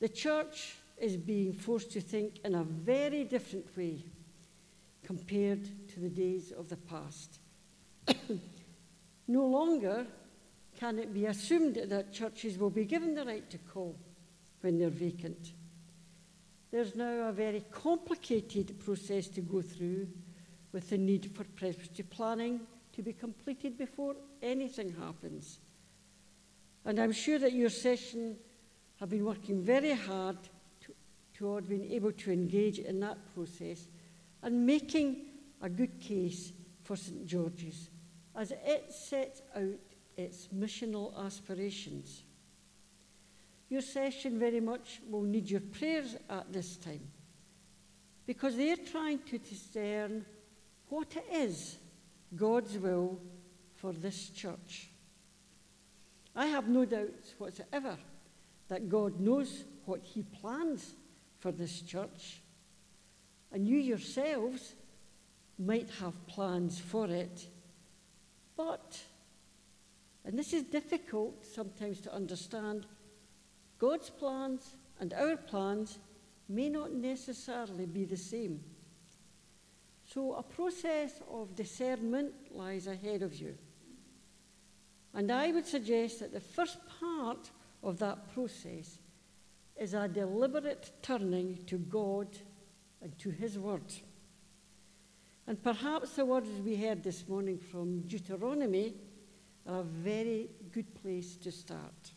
The 0.00 0.08
church 0.08 0.76
is 0.98 1.16
being 1.16 1.52
forced 1.52 1.92
to 1.92 2.00
think 2.00 2.40
in 2.44 2.54
a 2.54 2.64
very 2.64 3.24
different 3.24 3.76
way 3.76 4.04
compared 5.04 5.88
to 5.88 6.00
the 6.00 6.08
days 6.08 6.50
of 6.50 6.68
the 6.68 6.76
past. 6.76 7.38
no 9.28 9.46
longer 9.46 10.06
can 10.78 10.98
it 10.98 11.14
be 11.14 11.26
assumed 11.26 11.76
that 11.76 12.12
churches 12.12 12.58
will 12.58 12.70
be 12.70 12.84
given 12.84 13.14
the 13.14 13.24
right 13.24 13.48
to 13.50 13.58
call 13.58 13.96
when 14.64 14.78
they're 14.78 14.88
vacant. 14.88 15.52
There's 16.70 16.96
now 16.96 17.28
a 17.28 17.32
very 17.32 17.62
complicated 17.70 18.80
process 18.80 19.28
to 19.28 19.42
go 19.42 19.60
through 19.60 20.08
with 20.72 20.88
the 20.88 20.96
need 20.96 21.30
for 21.36 21.44
presbytery 21.44 22.06
planning 22.08 22.60
to 22.94 23.02
be 23.02 23.12
completed 23.12 23.76
before 23.76 24.16
anything 24.42 24.94
happens. 24.98 25.58
And 26.86 26.98
I'm 26.98 27.12
sure 27.12 27.38
that 27.38 27.52
your 27.52 27.68
session 27.68 28.36
have 29.00 29.10
been 29.10 29.26
working 29.26 29.62
very 29.62 29.92
hard 29.92 30.38
to, 30.80 30.94
toward 31.34 31.68
being 31.68 31.92
able 31.92 32.12
to 32.12 32.32
engage 32.32 32.78
in 32.78 33.00
that 33.00 33.18
process 33.34 33.86
and 34.42 34.64
making 34.64 35.26
a 35.60 35.68
good 35.68 36.00
case 36.00 36.52
for 36.82 36.96
St 36.96 37.26
George's 37.26 37.90
as 38.34 38.50
it 38.50 38.86
sets 38.90 39.42
out 39.54 39.78
its 40.16 40.48
missional 40.48 41.22
aspirations. 41.22 42.22
Your 43.68 43.80
session 43.80 44.38
very 44.38 44.60
much 44.60 45.00
will 45.08 45.22
need 45.22 45.50
your 45.50 45.60
prayers 45.60 46.16
at 46.28 46.52
this 46.52 46.76
time 46.76 47.08
because 48.26 48.56
they're 48.56 48.76
trying 48.76 49.20
to 49.30 49.38
discern 49.38 50.24
what 50.88 51.16
it 51.16 51.24
is 51.32 51.76
God's 52.34 52.78
will 52.78 53.18
for 53.76 53.92
this 53.92 54.30
church. 54.30 54.88
I 56.34 56.46
have 56.46 56.68
no 56.68 56.84
doubts 56.84 57.34
whatsoever 57.38 57.96
that 58.68 58.88
God 58.88 59.20
knows 59.20 59.64
what 59.84 60.00
He 60.02 60.22
plans 60.22 60.94
for 61.38 61.52
this 61.52 61.82
church, 61.82 62.40
and 63.52 63.68
you 63.68 63.76
yourselves 63.76 64.74
might 65.58 65.88
have 66.00 66.26
plans 66.26 66.78
for 66.78 67.06
it. 67.06 67.46
But, 68.56 68.98
and 70.24 70.38
this 70.38 70.52
is 70.52 70.62
difficult 70.64 71.44
sometimes 71.44 72.00
to 72.02 72.14
understand, 72.14 72.86
God's 73.84 74.08
plans 74.08 74.76
and 74.98 75.12
our 75.12 75.36
plans 75.36 75.98
may 76.48 76.70
not 76.70 76.94
necessarily 76.94 77.84
be 77.84 78.06
the 78.06 78.16
same. 78.16 78.60
So, 80.06 80.36
a 80.36 80.42
process 80.42 81.20
of 81.30 81.54
discernment 81.54 82.32
lies 82.50 82.86
ahead 82.86 83.20
of 83.22 83.34
you. 83.34 83.54
And 85.12 85.30
I 85.30 85.52
would 85.52 85.66
suggest 85.66 86.20
that 86.20 86.32
the 86.32 86.40
first 86.40 86.78
part 86.98 87.50
of 87.82 87.98
that 87.98 88.32
process 88.32 88.98
is 89.76 89.92
a 89.92 90.08
deliberate 90.08 90.90
turning 91.02 91.58
to 91.66 91.76
God 91.76 92.28
and 93.02 93.18
to 93.18 93.28
His 93.28 93.58
Word. 93.58 93.92
And 95.46 95.62
perhaps 95.62 96.16
the 96.16 96.24
words 96.24 96.48
we 96.64 96.76
heard 96.76 97.02
this 97.02 97.28
morning 97.28 97.58
from 97.58 98.00
Deuteronomy 98.00 98.94
are 99.68 99.80
a 99.80 99.82
very 99.82 100.48
good 100.72 100.94
place 101.02 101.36
to 101.36 101.52
start. 101.52 102.14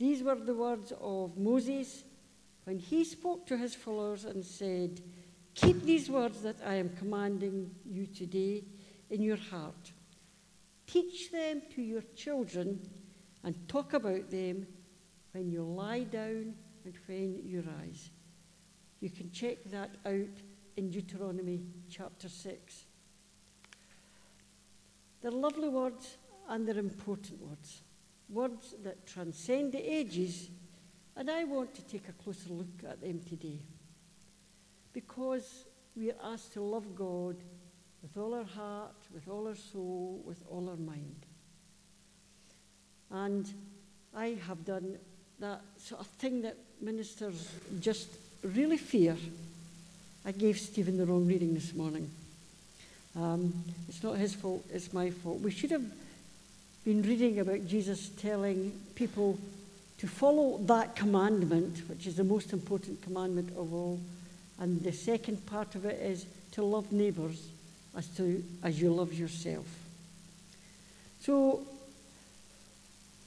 These 0.00 0.22
were 0.22 0.34
the 0.34 0.54
words 0.54 0.94
of 0.98 1.36
Moses 1.36 2.04
when 2.64 2.78
he 2.78 3.04
spoke 3.04 3.46
to 3.48 3.58
his 3.58 3.74
followers 3.74 4.24
and 4.24 4.42
said, 4.42 5.02
Keep 5.54 5.82
these 5.82 6.08
words 6.08 6.40
that 6.40 6.56
I 6.64 6.76
am 6.76 6.88
commanding 6.96 7.70
you 7.84 8.06
today 8.06 8.64
in 9.10 9.20
your 9.22 9.36
heart. 9.36 9.92
Teach 10.86 11.30
them 11.30 11.60
to 11.74 11.82
your 11.82 12.00
children 12.16 12.80
and 13.44 13.68
talk 13.68 13.92
about 13.92 14.30
them 14.30 14.66
when 15.32 15.50
you 15.50 15.62
lie 15.64 16.04
down 16.04 16.54
and 16.86 16.94
when 17.04 17.42
you 17.44 17.62
rise. 17.78 18.08
You 19.00 19.10
can 19.10 19.30
check 19.30 19.58
that 19.66 19.90
out 20.06 20.40
in 20.78 20.90
Deuteronomy 20.90 21.66
chapter 21.90 22.30
6. 22.30 22.84
They're 25.20 25.30
lovely 25.30 25.68
words 25.68 26.16
and 26.48 26.66
they're 26.66 26.78
important 26.78 27.42
words, 27.42 27.82
words 28.30 28.74
that 28.84 29.06
transcend 29.06 29.72
the 29.72 29.78
ages, 29.78 30.48
and 31.16 31.30
I 31.30 31.44
want 31.44 31.74
to 31.74 31.82
take 31.82 32.08
a 32.08 32.12
closer 32.12 32.50
look 32.50 32.84
at 32.88 33.00
them 33.00 33.20
today 33.28 33.58
because 34.92 35.64
we 35.96 36.10
are 36.10 36.32
asked 36.32 36.52
to 36.54 36.62
love 36.62 36.94
God 36.96 37.36
with 38.02 38.16
all 38.16 38.34
our 38.34 38.44
heart, 38.44 38.94
with 39.12 39.28
all 39.28 39.46
our 39.48 39.54
soul, 39.54 40.22
with 40.24 40.42
all 40.48 40.68
our 40.70 40.76
mind. 40.76 41.26
And 43.10 43.52
I 44.14 44.38
have 44.46 44.64
done 44.64 44.98
that 45.40 45.60
sort 45.78 46.00
of 46.00 46.06
thing 46.06 46.42
that 46.42 46.56
ministers 46.80 47.52
just 47.80 48.08
really 48.42 48.76
fear. 48.76 49.16
I 50.24 50.32
gave 50.32 50.58
Stephen 50.58 50.96
the 50.96 51.06
wrong 51.06 51.26
reading 51.26 51.54
this 51.54 51.74
morning. 51.74 52.10
Um, 53.16 53.52
it's 53.88 54.02
not 54.02 54.16
his 54.16 54.34
fault, 54.34 54.64
it's 54.72 54.92
my 54.92 55.10
fault. 55.10 55.40
We 55.40 55.50
should 55.50 55.72
have 55.72 55.84
been 56.84 57.02
reading 57.02 57.38
about 57.40 57.66
Jesus 57.66 58.08
telling 58.08 58.72
people 58.94 59.38
to 59.98 60.08
follow 60.08 60.58
that 60.64 60.96
commandment, 60.96 61.82
which 61.88 62.06
is 62.06 62.16
the 62.16 62.24
most 62.24 62.52
important 62.52 63.02
commandment 63.02 63.50
of 63.50 63.74
all. 63.74 64.00
And 64.58 64.82
the 64.82 64.92
second 64.92 65.44
part 65.46 65.74
of 65.74 65.84
it 65.84 66.00
is 66.00 66.26
to 66.52 66.62
love 66.62 66.90
neighbours 66.90 67.48
as, 67.96 68.06
to, 68.16 68.42
as 68.62 68.80
you 68.80 68.92
love 68.92 69.12
yourself. 69.12 69.66
So, 71.20 71.66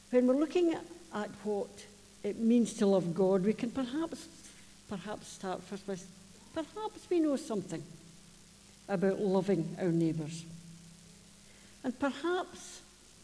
when 0.10 0.28
we're 0.28 0.36
looking 0.36 0.74
at 1.14 1.30
what 1.44 1.70
it 2.24 2.40
means 2.40 2.74
to 2.76 2.88
love 2.88 3.14
God, 3.14 3.46
we 3.46 3.54
can 3.54 3.70
perhaps, 3.70 4.28
perhaps 4.90 5.28
start 5.28 5.62
first 5.64 5.88
with 5.88 6.08
perhaps 6.54 7.08
we 7.10 7.20
know 7.20 7.36
something 7.36 7.84
about 8.88 9.20
loving 9.20 9.76
our 9.80 9.90
neighbours. 9.90 10.44
And 11.84 11.98
perhaps 12.00 12.82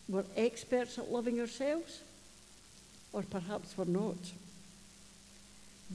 we're 0.09 0.25
experts 0.35 0.97
at 0.97 1.11
loving 1.11 1.39
ourselves, 1.39 2.01
or 3.13 3.21
perhaps 3.21 3.77
we're 3.77 3.85
not. 3.85 4.17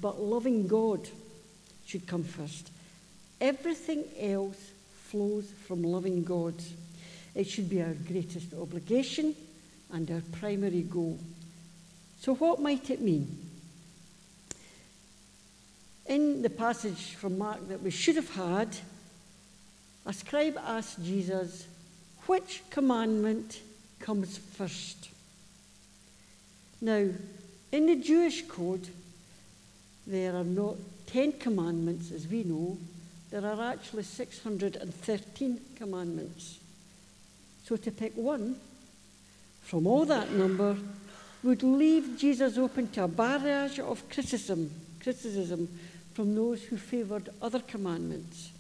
But 0.01 0.21
loving 0.21 0.69
God 0.69 1.09
should 1.85 2.07
come 2.07 2.23
first. 2.23 2.71
Everything 3.41 4.05
else 4.19 4.71
flows 5.09 5.51
from 5.67 5.83
loving 5.83 6.23
God. 6.23 6.55
It 7.35 7.49
should 7.49 7.69
be 7.69 7.83
our 7.83 7.93
greatest 7.93 8.55
obligation 8.55 9.35
and 9.93 10.09
our 10.11 10.23
primary 10.33 10.83
goal. 10.83 11.19
So, 12.21 12.35
what 12.37 12.61
might 12.61 12.91
it 12.91 13.01
mean? 13.01 13.39
In 16.07 16.43
the 16.43 16.51
passage 16.51 17.15
from 17.15 17.39
Mark 17.39 17.69
that 17.69 17.83
we 17.83 17.91
should 17.91 18.17
have 18.17 18.31
had, 18.35 18.77
a 20.07 20.13
scribe 20.13 20.59
asked 20.65 21.03
Jesus, 21.03 21.67
Which 22.27 22.63
commandment 22.71 23.61
comes 24.05 24.37
first? 24.37 25.09
Now, 26.81 27.09
in 27.73 27.87
the 27.87 27.97
Jewish 27.97 28.47
code, 28.47 28.87
there 30.07 30.37
are 30.37 30.45
not 30.45 30.77
Ten 31.07 31.33
Commandments 31.33 32.13
as 32.13 32.29
we 32.29 32.45
know, 32.45 32.77
there 33.31 33.47
are 33.47 33.73
actually 33.73 34.03
613 34.03 35.61
commandments. 35.77 36.59
So 37.65 37.77
to 37.77 37.91
pick 37.91 38.13
one 38.15 38.57
from 39.63 39.87
all 39.87 40.05
that 40.05 40.31
number 40.33 40.77
would 41.43 41.63
leave 41.63 42.19
Jesus 42.19 42.59
open 42.59 42.89
to 42.93 43.05
a 43.05 43.09
barrage 43.09 43.79
of 43.79 44.09
criticism, 44.11 44.71
criticism 45.03 45.69
from 46.13 46.35
those 46.35 46.63
who 46.63 46.77
favoured 46.77 47.31
other 47.41 47.61
commandments. 47.61 48.51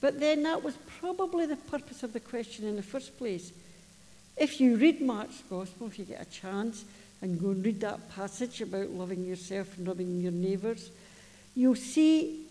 But 0.00 0.18
then 0.18 0.42
that 0.42 0.62
was 0.62 0.74
probably 1.00 1.46
the 1.46 1.56
purpose 1.56 2.02
of 2.02 2.12
the 2.12 2.20
question 2.20 2.66
in 2.66 2.76
the 2.76 2.82
first 2.82 3.16
place. 3.16 3.52
If 4.40 4.58
you 4.58 4.76
read 4.76 5.02
Mark's 5.02 5.42
Gospel, 5.50 5.88
if 5.88 5.98
you 5.98 6.06
get 6.06 6.22
a 6.22 6.24
chance, 6.24 6.86
and 7.20 7.38
go 7.38 7.50
and 7.50 7.62
read 7.62 7.78
that 7.82 8.08
passage 8.08 8.62
about 8.62 8.88
loving 8.88 9.22
yourself 9.22 9.76
and 9.76 9.86
loving 9.86 10.18
your 10.18 10.32
neighbours, 10.32 10.90
you'll 11.54 11.74
see, 11.74 12.46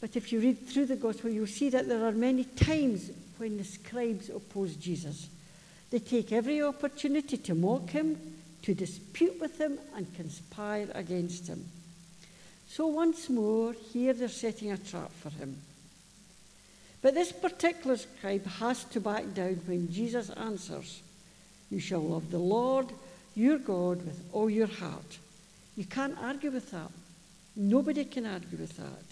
but 0.00 0.16
if 0.16 0.32
you 0.32 0.40
read 0.40 0.66
through 0.66 0.86
the 0.86 0.96
Gospel, 0.96 1.30
you'll 1.30 1.46
see 1.46 1.70
that 1.70 1.86
there 1.86 2.04
are 2.04 2.10
many 2.10 2.42
times 2.42 3.12
when 3.38 3.56
the 3.56 3.62
scribes 3.62 4.30
oppose 4.30 4.74
Jesus. 4.74 5.28
They 5.92 6.00
take 6.00 6.32
every 6.32 6.60
opportunity 6.60 7.36
to 7.36 7.54
mock 7.54 7.90
him, 7.90 8.18
to 8.62 8.74
dispute 8.74 9.40
with 9.40 9.60
him, 9.60 9.78
and 9.94 10.12
conspire 10.16 10.88
against 10.92 11.46
him. 11.46 11.64
So 12.66 12.88
once 12.88 13.30
more, 13.30 13.74
here 13.92 14.12
they're 14.12 14.26
setting 14.26 14.72
a 14.72 14.76
trap 14.76 15.12
for 15.12 15.30
him. 15.30 15.56
But 17.00 17.14
this 17.14 17.30
particular 17.30 17.96
scribe 17.96 18.44
has 18.46 18.82
to 18.86 19.00
back 19.00 19.34
down 19.34 19.60
when 19.66 19.92
Jesus 19.92 20.28
answers, 20.30 21.00
You 21.72 21.80
shall 21.80 22.02
love 22.02 22.30
the 22.30 22.38
Lord 22.38 22.88
your 23.34 23.56
God 23.56 24.04
with 24.04 24.22
all 24.34 24.50
your 24.50 24.66
heart. 24.66 25.18
You 25.74 25.86
can't 25.86 26.18
argue 26.20 26.50
with 26.50 26.70
that. 26.70 26.90
Nobody 27.56 28.04
can 28.04 28.26
argue 28.26 28.58
with 28.58 28.76
that. 28.76 29.04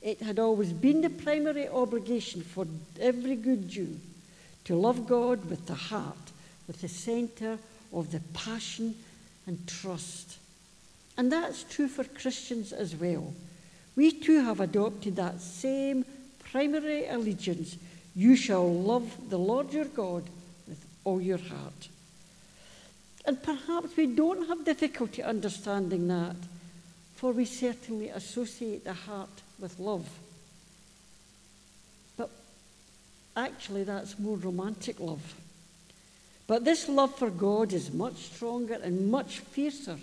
It 0.00 0.22
had 0.22 0.38
always 0.38 0.72
been 0.72 1.02
the 1.02 1.10
primary 1.10 1.68
obligation 1.68 2.40
for 2.40 2.66
every 2.98 3.36
good 3.36 3.68
Jew 3.68 4.00
to 4.64 4.76
love 4.76 5.06
God 5.06 5.44
with 5.50 5.66
the 5.66 5.74
heart, 5.74 6.32
with 6.66 6.80
the 6.80 6.88
centre 6.88 7.58
of 7.92 8.12
the 8.12 8.20
passion 8.32 8.94
and 9.46 9.66
trust. 9.68 10.38
And 11.18 11.30
that's 11.30 11.64
true 11.64 11.88
for 11.88 12.04
Christians 12.04 12.72
as 12.72 12.96
well. 12.96 13.34
We 13.94 14.10
too 14.10 14.42
have 14.42 14.60
adopted 14.60 15.16
that 15.16 15.42
same 15.42 16.06
primary 16.50 17.06
allegiance. 17.08 17.76
You 18.16 18.36
shall 18.36 18.72
love 18.72 19.28
the 19.28 19.38
Lord 19.38 19.70
your 19.74 19.84
God 19.84 20.24
all 21.08 21.20
your 21.20 21.38
heart. 21.38 21.88
And 23.24 23.42
perhaps 23.42 23.96
we 23.96 24.06
don't 24.06 24.46
have 24.48 24.64
difficulty 24.64 25.22
understanding 25.22 26.08
that, 26.08 26.36
for 27.16 27.32
we 27.32 27.46
certainly 27.46 28.10
associate 28.10 28.84
the 28.84 28.92
heart 28.92 29.42
with 29.58 29.78
love. 29.78 30.06
But 32.16 32.30
actually, 33.36 33.84
that's 33.84 34.18
more 34.18 34.36
romantic 34.36 35.00
love. 35.00 35.34
But 36.46 36.64
this 36.64 36.88
love 36.88 37.14
for 37.16 37.30
God 37.30 37.72
is 37.72 37.92
much 37.92 38.16
stronger 38.16 38.78
and 38.82 39.10
much 39.10 39.40
fiercer 39.40 39.98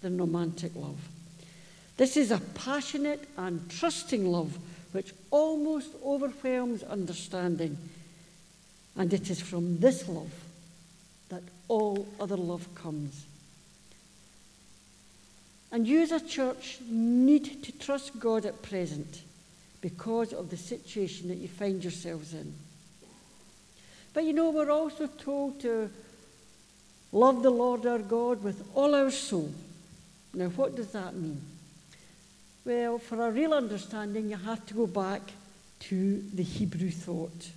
than 0.00 0.18
romantic 0.18 0.74
love. 0.74 0.98
This 1.96 2.16
is 2.16 2.30
a 2.30 2.40
passionate 2.54 3.28
and 3.36 3.68
trusting 3.70 4.26
love 4.26 4.56
which 4.92 5.12
almost 5.30 5.90
overwhelms 6.04 6.82
understanding. 6.82 7.76
And 8.98 9.14
it 9.14 9.30
is 9.30 9.40
from 9.40 9.78
this 9.78 10.08
love 10.08 10.32
that 11.28 11.42
all 11.68 12.06
other 12.18 12.36
love 12.36 12.66
comes. 12.74 13.24
And 15.70 15.86
you 15.86 16.02
as 16.02 16.10
a 16.10 16.20
church 16.20 16.78
need 16.90 17.62
to 17.62 17.72
trust 17.72 18.18
God 18.18 18.44
at 18.44 18.60
present 18.60 19.22
because 19.80 20.32
of 20.32 20.50
the 20.50 20.56
situation 20.56 21.28
that 21.28 21.36
you 21.36 21.46
find 21.46 21.82
yourselves 21.82 22.34
in. 22.34 22.52
But 24.12 24.24
you 24.24 24.32
know, 24.32 24.50
we're 24.50 24.70
also 24.70 25.06
told 25.06 25.60
to 25.60 25.90
love 27.12 27.44
the 27.44 27.50
Lord 27.50 27.86
our 27.86 28.00
God 28.00 28.42
with 28.42 28.66
all 28.74 28.96
our 28.96 29.12
soul. 29.12 29.52
Now, 30.34 30.48
what 30.48 30.74
does 30.74 30.90
that 30.92 31.14
mean? 31.14 31.40
Well, 32.64 32.98
for 32.98 33.26
a 33.26 33.30
real 33.30 33.54
understanding, 33.54 34.30
you 34.30 34.36
have 34.36 34.66
to 34.66 34.74
go 34.74 34.86
back 34.88 35.22
to 35.80 36.22
the 36.34 36.42
Hebrew 36.42 36.90
thought. 36.90 37.50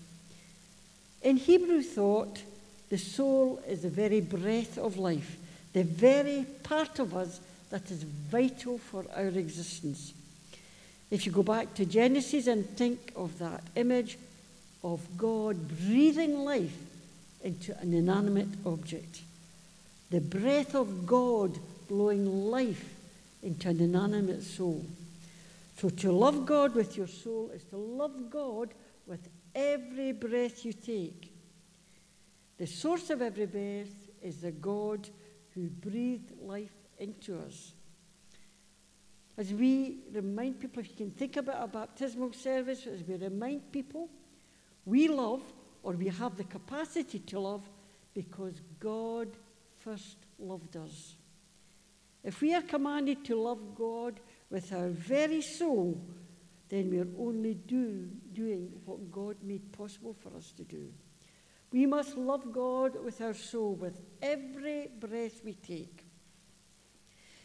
In 1.22 1.38
Hebrew 1.38 1.82
thought, 1.82 2.42
the 2.90 2.98
soul 2.98 3.62
is 3.68 3.84
the 3.84 3.90
very 3.90 4.22
breath 4.22 4.78
of 4.78 4.98
life, 4.98 5.38
the 5.74 5.84
very 5.84 6.46
part 6.64 7.00
of 7.00 7.16
us 7.16 7.40
that 7.70 7.90
is 7.90 8.04
vital 8.04 8.78
for 8.78 9.06
our 9.16 9.28
existence. 9.28 10.14
If 11.10 11.26
you 11.26 11.32
go 11.32 11.44
back 11.44 11.74
to 11.76 11.86
Genesis 11.86 12.48
and 12.48 12.68
think 12.78 13.14
of 13.16 13.38
that 13.40 13.64
image 13.76 14.18
of 14.84 15.02
God 15.18 15.58
breathing 15.88 16.40
life 16.40 16.76
into 17.44 17.78
an 17.80 17.94
inanimate 17.94 18.50
object, 18.66 19.22
the 20.10 20.22
breath 20.22 20.76
of 20.76 21.06
God 21.06 21.58
blowing 21.88 22.50
life 22.50 22.94
into 23.44 23.70
an 23.70 23.80
inanimate 23.80 24.44
soul. 24.44 24.86
So 25.78 25.90
to 25.90 26.12
love 26.12 26.46
God 26.46 26.76
with 26.76 26.98
your 26.98 27.08
soul 27.08 27.52
is 27.54 27.64
to 27.66 27.78
love 27.78 28.30
God 28.30 28.70
with 29.08 29.28
every 29.56 30.12
breath 30.12 30.66
you 30.66 30.74
take. 30.74 31.34
The 32.58 32.68
source 32.68 33.10
of 33.10 33.22
every 33.22 33.46
breath 33.46 34.10
is 34.22 34.38
the 34.38 34.52
God 34.52 35.10
who 35.54 35.70
breathed 35.70 36.32
life 36.42 36.74
into 37.00 37.38
us. 37.40 37.74
As 39.38 39.54
we 39.54 40.00
remind 40.14 40.60
people, 40.60 40.82
if 40.82 40.90
you 40.90 40.96
can 40.96 41.12
think 41.12 41.38
about 41.38 41.64
a 41.64 41.68
baptismal 41.68 42.34
service, 42.34 42.86
as 42.86 43.04
we 43.04 43.16
remind 43.16 43.72
people, 43.72 44.10
we 44.86 45.08
love 45.08 45.42
or 45.84 45.94
we 45.94 46.08
have 46.10 46.38
the 46.38 46.44
capacity 46.44 47.20
to 47.20 47.40
love 47.40 47.68
because 48.14 48.62
God 48.80 49.30
first 49.80 50.18
loved 50.38 50.78
us. 50.78 51.16
If 52.24 52.42
we 52.42 52.54
are 52.54 52.62
commanded 52.62 53.26
to 53.26 53.36
love 53.36 53.76
God 53.76 54.20
with 54.50 54.72
our 54.74 54.90
very 54.90 55.42
soul, 55.42 56.00
then 56.72 56.90
we 56.90 57.00
are 57.00 57.08
only 57.20 57.54
do, 57.54 58.08
doing 58.32 58.72
what 58.86 59.12
God 59.12 59.36
made 59.44 59.74
possible 59.74 60.16
for 60.18 60.34
us 60.38 60.54
to 60.54 60.64
do. 60.64 60.88
We 61.70 61.86
must 61.86 62.16
love 62.16 62.54
God 62.54 62.96
with 63.04 63.20
our 63.20 63.34
soul, 63.34 63.76
with 63.76 64.00
every 64.22 64.88
breath 64.98 65.42
we 65.44 65.54
take. 65.56 66.06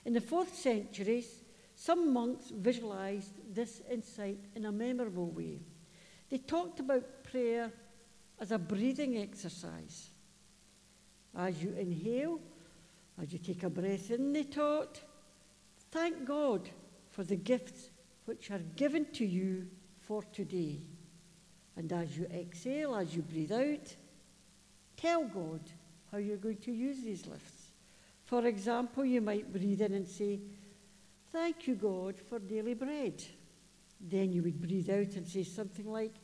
In 0.04 0.12
the 0.12 0.20
fourth 0.20 0.54
centuries, 0.54 1.42
some 1.74 2.12
monks 2.12 2.52
visualized 2.54 3.32
this 3.52 3.82
insight 3.90 4.38
in 4.54 4.66
a 4.66 4.72
memorable 4.72 5.30
way. 5.30 5.58
They 6.30 6.38
talked 6.38 6.78
about 6.78 7.24
prayer 7.24 7.72
as 8.38 8.52
a 8.52 8.58
breathing 8.58 9.18
exercise. 9.18 10.10
As 11.36 11.60
you 11.60 11.74
inhale, 11.76 12.38
as 13.20 13.32
you 13.32 13.40
take 13.40 13.64
a 13.64 13.70
breath 13.70 14.12
in, 14.12 14.32
they 14.32 14.44
taught, 14.44 15.00
thank 15.90 16.24
God 16.24 16.70
for 17.10 17.24
the 17.24 17.36
gifts 17.36 17.90
which 18.26 18.50
are 18.50 18.60
given 18.76 19.06
to 19.12 19.24
you 19.24 19.66
for 19.98 20.22
today. 20.32 20.80
And 21.76 21.92
as 21.92 22.16
you 22.16 22.26
exhale, 22.26 22.94
as 22.94 23.14
you 23.14 23.22
breathe 23.22 23.52
out, 23.52 23.96
tell 24.96 25.24
God 25.24 25.60
how 26.12 26.18
you're 26.18 26.36
going 26.36 26.58
to 26.58 26.72
use 26.72 27.02
these 27.02 27.26
lifts. 27.26 27.72
For 28.24 28.46
example, 28.46 29.04
you 29.04 29.20
might 29.20 29.52
breathe 29.52 29.80
in 29.80 29.94
and 29.94 30.06
say, 30.06 30.40
Thank 31.32 31.66
you, 31.66 31.74
God, 31.74 32.16
for 32.18 32.38
daily 32.38 32.74
bread. 32.74 33.22
Then 34.00 34.32
you 34.32 34.42
would 34.42 34.60
breathe 34.60 34.88
out 34.90 35.16
and 35.16 35.26
say 35.26 35.42
something 35.42 35.90
like, 35.90 36.14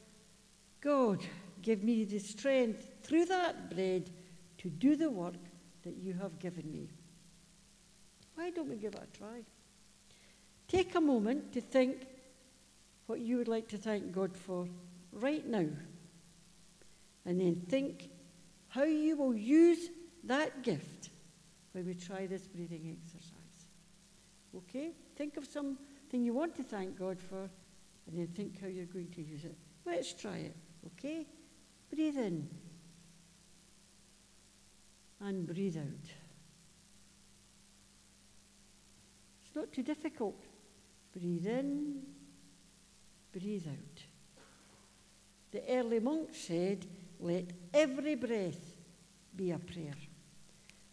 God, 0.81 1.21
give 1.61 1.83
me 1.83 2.05
the 2.05 2.19
strength 2.19 2.87
through 3.03 3.27
that 3.27 3.75
bread 3.75 4.11
to 4.59 4.71
do 4.71 4.97
the 4.97 5.11
work 5.11 5.35
that 5.83 5.97
you 5.97 6.15
have 6.15 6.39
given 6.39 6.71
me. 6.71 6.89
Why 8.35 8.51
don't 8.51 8.69
we 8.69 8.77
give 8.77 8.95
it 8.95 9.03
a 9.03 9.17
try? 9.17 9.43
Take 10.73 10.95
a 10.95 11.03
moment 11.03 11.53
to 11.53 11.61
think 11.61 12.07
what 13.05 13.21
you 13.21 13.37
would 13.37 13.47
like 13.47 13.69
to 13.69 13.77
thank 13.77 14.11
God 14.11 14.35
for 14.35 14.67
right 15.13 15.47
now. 15.47 15.67
And 17.27 17.39
then 17.39 17.57
think 17.69 18.09
how 18.69 18.85
you 18.85 19.19
will 19.19 19.35
use 19.35 19.91
that 20.25 20.63
gift 20.63 21.11
when 21.73 21.85
we 21.85 21.93
try 21.93 22.27
this 22.27 22.47
breathing 22.47 22.97
exercise. 22.99 23.67
Okay? 24.57 24.93
Think 25.15 25.37
of 25.37 25.45
something 25.45 26.25
you 26.25 26.33
want 26.33 26.57
to 26.57 26.63
thank 26.63 26.99
God 26.99 27.21
for, 27.21 27.51
and 28.07 28.19
then 28.19 28.29
think 28.29 28.59
how 28.59 28.67
you're 28.67 28.87
going 28.87 29.11
to 29.11 29.23
use 29.23 29.45
it. 29.45 29.59
Let's 29.85 30.15
try 30.15 30.37
it. 30.37 30.57
Okay? 30.87 31.27
Breathe 31.95 32.17
in 32.17 32.49
and 35.21 35.47
breathe 35.47 35.77
out. 35.77 36.09
It's 39.45 39.55
not 39.55 39.71
too 39.71 39.83
difficult. 39.83 40.43
Breathe 41.17 41.47
in, 41.47 42.03
breathe 43.33 43.67
out. 43.69 44.03
The 45.51 45.63
early 45.69 46.01
monks 46.01 46.39
said, 46.39 46.87
Let 47.21 47.47
every 47.75 48.15
breath 48.15 48.77
be 49.37 49.51
a 49.51 49.59
prayer. 49.59 49.95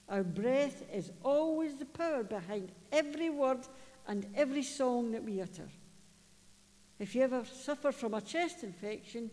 Our 0.09 0.23
breath 0.23 0.83
is 0.93 1.11
always 1.23 1.75
the 1.75 1.85
power 1.85 2.23
behind 2.23 2.71
every 2.91 3.29
word 3.29 3.67
and 4.07 4.25
every 4.35 4.63
song 4.63 5.11
that 5.11 5.23
we 5.23 5.39
utter. 5.39 5.69
If 6.97 7.15
you 7.15 7.21
ever 7.21 7.45
suffer 7.45 7.91
from 7.91 8.13
a 8.13 8.21
chest 8.21 8.63
infection, 8.63 9.31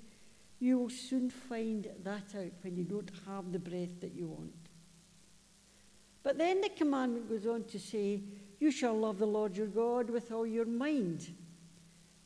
you 0.61 0.79
will 0.79 0.91
soon 0.91 1.31
find 1.31 1.89
that 2.05 2.35
out 2.37 2.53
when 2.63 2.77
you 2.77 2.85
don't 2.85 3.11
have 3.27 3.53
the 3.53 3.59
breath 3.59 4.01
that 4.01 4.15
you 4.15 4.29
want. 4.29 4.53
But 6.23 6.39
then 6.39 6.61
the 6.61 6.71
commandment 6.71 7.29
goes 7.29 7.47
on 7.47 7.65
to 7.65 7.79
say, 7.79 8.21
You 8.59 8.71
shall 8.71 8.95
love 8.95 9.19
the 9.19 9.27
Lord 9.27 9.57
your 9.57 9.67
God 9.67 10.11
with 10.11 10.33
all 10.33 10.47
your 10.47 10.65
mind. 10.65 11.29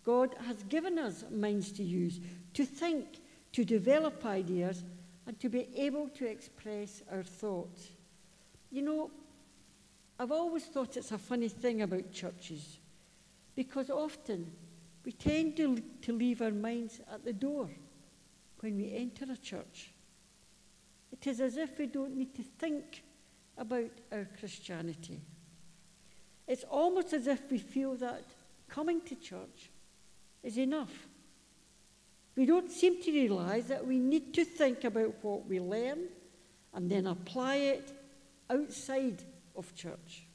God 0.05 0.35
has 0.47 0.63
given 0.65 0.99
us 0.99 1.25
minds 1.31 1.73
to 1.73 1.83
use, 1.83 2.21
to 2.55 2.65
think, 2.65 3.21
to 3.53 3.65
develop 3.65 4.25
ideas, 4.25 4.85
and 5.27 5.39
to 5.41 5.49
be 5.49 5.69
able 5.77 6.09
to 6.09 6.27
express 6.27 7.03
our 7.13 7.23
thoughts. 7.23 7.89
You 8.71 8.83
know, 8.83 9.11
I've 10.19 10.33
always 10.33 10.65
thought 10.67 10.97
it's 10.97 11.13
a 11.13 11.19
funny 11.19 11.49
thing 11.49 11.83
about 11.83 12.13
churches 12.13 12.79
because 13.55 13.91
often 13.91 14.51
we 15.05 15.13
tend 15.13 15.57
to, 15.57 15.83
to 16.03 16.13
leave 16.13 16.43
our 16.43 16.51
minds 16.51 17.01
at 17.13 17.25
the 17.25 17.33
door 17.33 17.71
when 18.61 18.77
we 18.77 18.95
enter 18.95 19.25
a 19.31 19.37
church. 19.37 19.93
It 21.13 21.27
is 21.27 21.41
as 21.41 21.57
if 21.57 21.79
we 21.79 21.87
don't 21.87 22.17
need 22.17 22.35
to 22.37 22.43
think 22.43 23.03
about 23.57 23.91
our 24.13 24.27
Christianity. 24.39 25.21
It's 26.51 26.65
almost 26.65 27.13
as 27.13 27.29
if 27.29 27.49
we 27.49 27.59
feel 27.59 27.95
that 27.99 28.25
coming 28.69 29.01
to 29.03 29.15
church 29.15 29.71
is 30.43 30.59
enough. 30.59 31.07
We 32.35 32.45
don't 32.45 32.73
seem 32.73 33.01
to 33.05 33.13
realize 33.13 33.67
that 33.67 33.87
we 33.87 34.01
need 34.01 34.35
to 34.35 34.45
think 34.45 34.83
about 34.83 35.15
what 35.23 35.47
we 35.47 35.61
learn 35.61 36.09
and 36.75 36.91
then 36.91 37.07
apply 37.07 37.55
it 37.55 37.93
outside 38.51 39.23
of 39.55 39.73
church. 39.77 40.27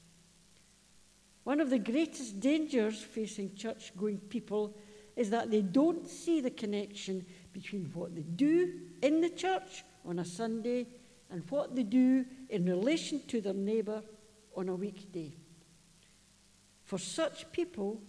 One 1.43 1.59
of 1.59 1.69
the 1.69 1.79
greatest 1.79 2.39
dangers 2.39 3.01
facing 3.01 3.53
church 3.55 3.91
going 3.97 4.19
people 4.19 4.73
is 5.17 5.29
that 5.31 5.51
they 5.51 5.63
don't 5.63 6.07
see 6.07 6.39
the 6.39 6.49
connection 6.49 7.25
between 7.51 7.91
what 7.93 8.15
they 8.15 8.21
do 8.21 8.71
in 9.01 9.19
the 9.19 9.31
church 9.31 9.83
on 10.05 10.19
a 10.19 10.25
Sunday 10.25 10.87
and 11.29 11.43
what 11.49 11.75
they 11.75 11.83
do 11.83 12.23
in 12.49 12.63
relation 12.63 13.19
to 13.27 13.41
their 13.41 13.53
neighbour 13.53 14.01
on 14.55 14.69
a 14.69 14.75
weekday. 14.75 15.33
For 16.85 16.99
such 16.99 17.51
people, 17.51 18.01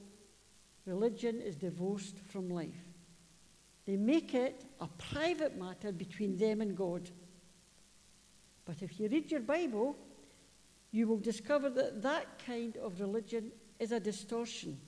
religion 0.84 1.40
is 1.40 1.56
divorced 1.56 2.18
from 2.28 2.50
life. 2.50 2.84
They 3.86 3.96
make 3.96 4.34
it 4.34 4.64
a 4.80 4.86
private 4.86 5.58
matter 5.58 5.92
between 5.92 6.36
them 6.36 6.60
and 6.60 6.76
God. 6.76 7.10
But 8.64 8.82
if 8.82 9.00
you 9.00 9.08
read 9.08 9.30
your 9.30 9.40
Bible, 9.40 9.96
you 10.92 11.06
will 11.06 11.18
discover 11.18 11.70
that 11.70 12.02
that 12.02 12.38
kind 12.44 12.76
of 12.76 13.00
religion 13.00 13.52
is 13.78 13.92
a 13.92 14.00
distortion. 14.00 14.78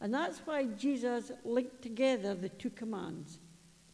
And 0.00 0.12
that's 0.12 0.38
why 0.40 0.64
Jesus 0.64 1.30
linked 1.44 1.82
together 1.82 2.34
the 2.34 2.48
two 2.48 2.70
commands 2.70 3.38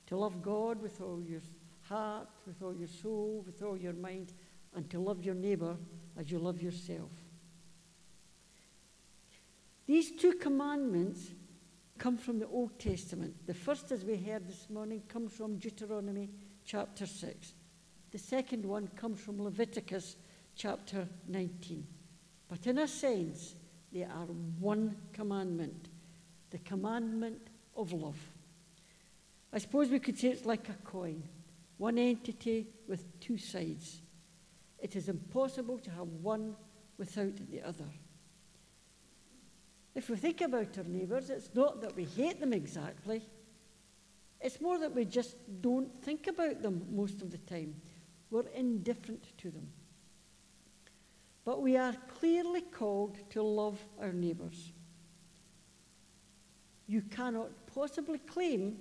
to 0.07 0.17
love 0.17 0.43
God 0.43 0.81
with 0.81 1.01
all 1.01 1.23
your 1.23 1.41
heart, 1.83 2.29
with 2.47 2.63
all 2.63 2.75
your 2.75 2.89
soul, 2.89 3.43
with 3.47 3.63
all 3.63 3.77
your 3.77 3.93
mind, 3.93 4.33
and 4.75 4.89
to 4.91 4.99
love 4.99 5.25
your 5.25 5.35
neighbour 5.35 5.77
as 6.17 6.31
you 6.31 6.39
love 6.39 6.63
yourself. 6.63 7.11
These 9.87 10.13
two 10.13 10.33
commandments 10.33 11.31
come 11.99 12.17
from 12.17 12.39
the 12.39 12.49
Old 12.49 12.79
Testament. 12.79 13.47
The 13.47 13.55
first, 13.55 13.93
as 13.93 14.05
we 14.05 14.17
heard 14.17 14.49
this 14.49 14.69
morning, 14.69 15.03
comes 15.09 15.33
from 15.33 15.59
Deuteronomy 15.59 16.31
chapter 16.65 17.07
6. 17.07 17.55
The 18.11 18.19
second 18.19 18.65
one 18.65 18.89
comes 18.89 19.21
from 19.21 19.43
Leviticus 19.43 20.17
chapter 20.55 21.09
19. 21.29 21.87
But 22.49 22.67
in 22.67 22.79
a 22.79 22.89
sense, 22.89 23.55
they 23.93 24.05
are 24.05 24.27
one 24.59 24.97
commandment 25.13 25.89
the 26.51 26.59
commandment 26.59 27.49
of 27.77 27.93
love. 27.93 28.19
I 29.53 29.59
suppose 29.59 29.91
we 29.91 29.99
could 29.99 30.19
say 30.19 30.29
it's 30.29 30.47
like 30.47 30.69
a 30.69 30.75
coin, 30.85 31.23
one 31.77 31.99
entity 31.99 32.69
with 32.89 33.21
two 33.21 33.37
sides. 33.37 34.01
It 34.79 34.97
is 34.97 35.09
impossible 35.09 35.79
to 35.79 35.91
have 35.91 36.07
one 36.07 36.55
without 36.99 37.37
the 37.51 37.63
other. 37.63 37.89
If 39.97 40.11
we 40.11 40.17
think 40.17 40.43
about 40.43 40.77
our 40.77 40.85
neighbours, 40.85 41.31
it's 41.31 41.49
not 41.55 41.81
that 41.81 41.97
we 41.97 42.05
hate 42.05 42.39
them 42.39 42.53
exactly. 42.53 43.23
It's 44.43 44.61
more 44.61 44.79
that 44.79 44.95
we 44.95 45.07
just 45.07 45.37
don't 45.63 45.91
think 46.03 46.27
about 46.27 46.61
them 46.61 46.87
most 46.91 47.23
of 47.23 47.31
the 47.31 47.39
time. 47.39 47.75
We're 48.31 48.47
indifferent 48.55 49.25
to 49.39 49.51
them. 49.51 49.67
But 51.47 51.63
we 51.63 51.79
are 51.79 51.95
clearly 52.19 52.61
called 52.61 53.19
to 53.31 53.43
love 53.43 53.81
our 53.99 54.13
neighbours. 54.13 54.71
You 56.87 57.01
cannot 57.01 57.51
possibly 57.75 58.19
claim 58.19 58.77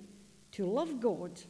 to 0.52 0.66
love 0.66 1.00
God 1.00 1.40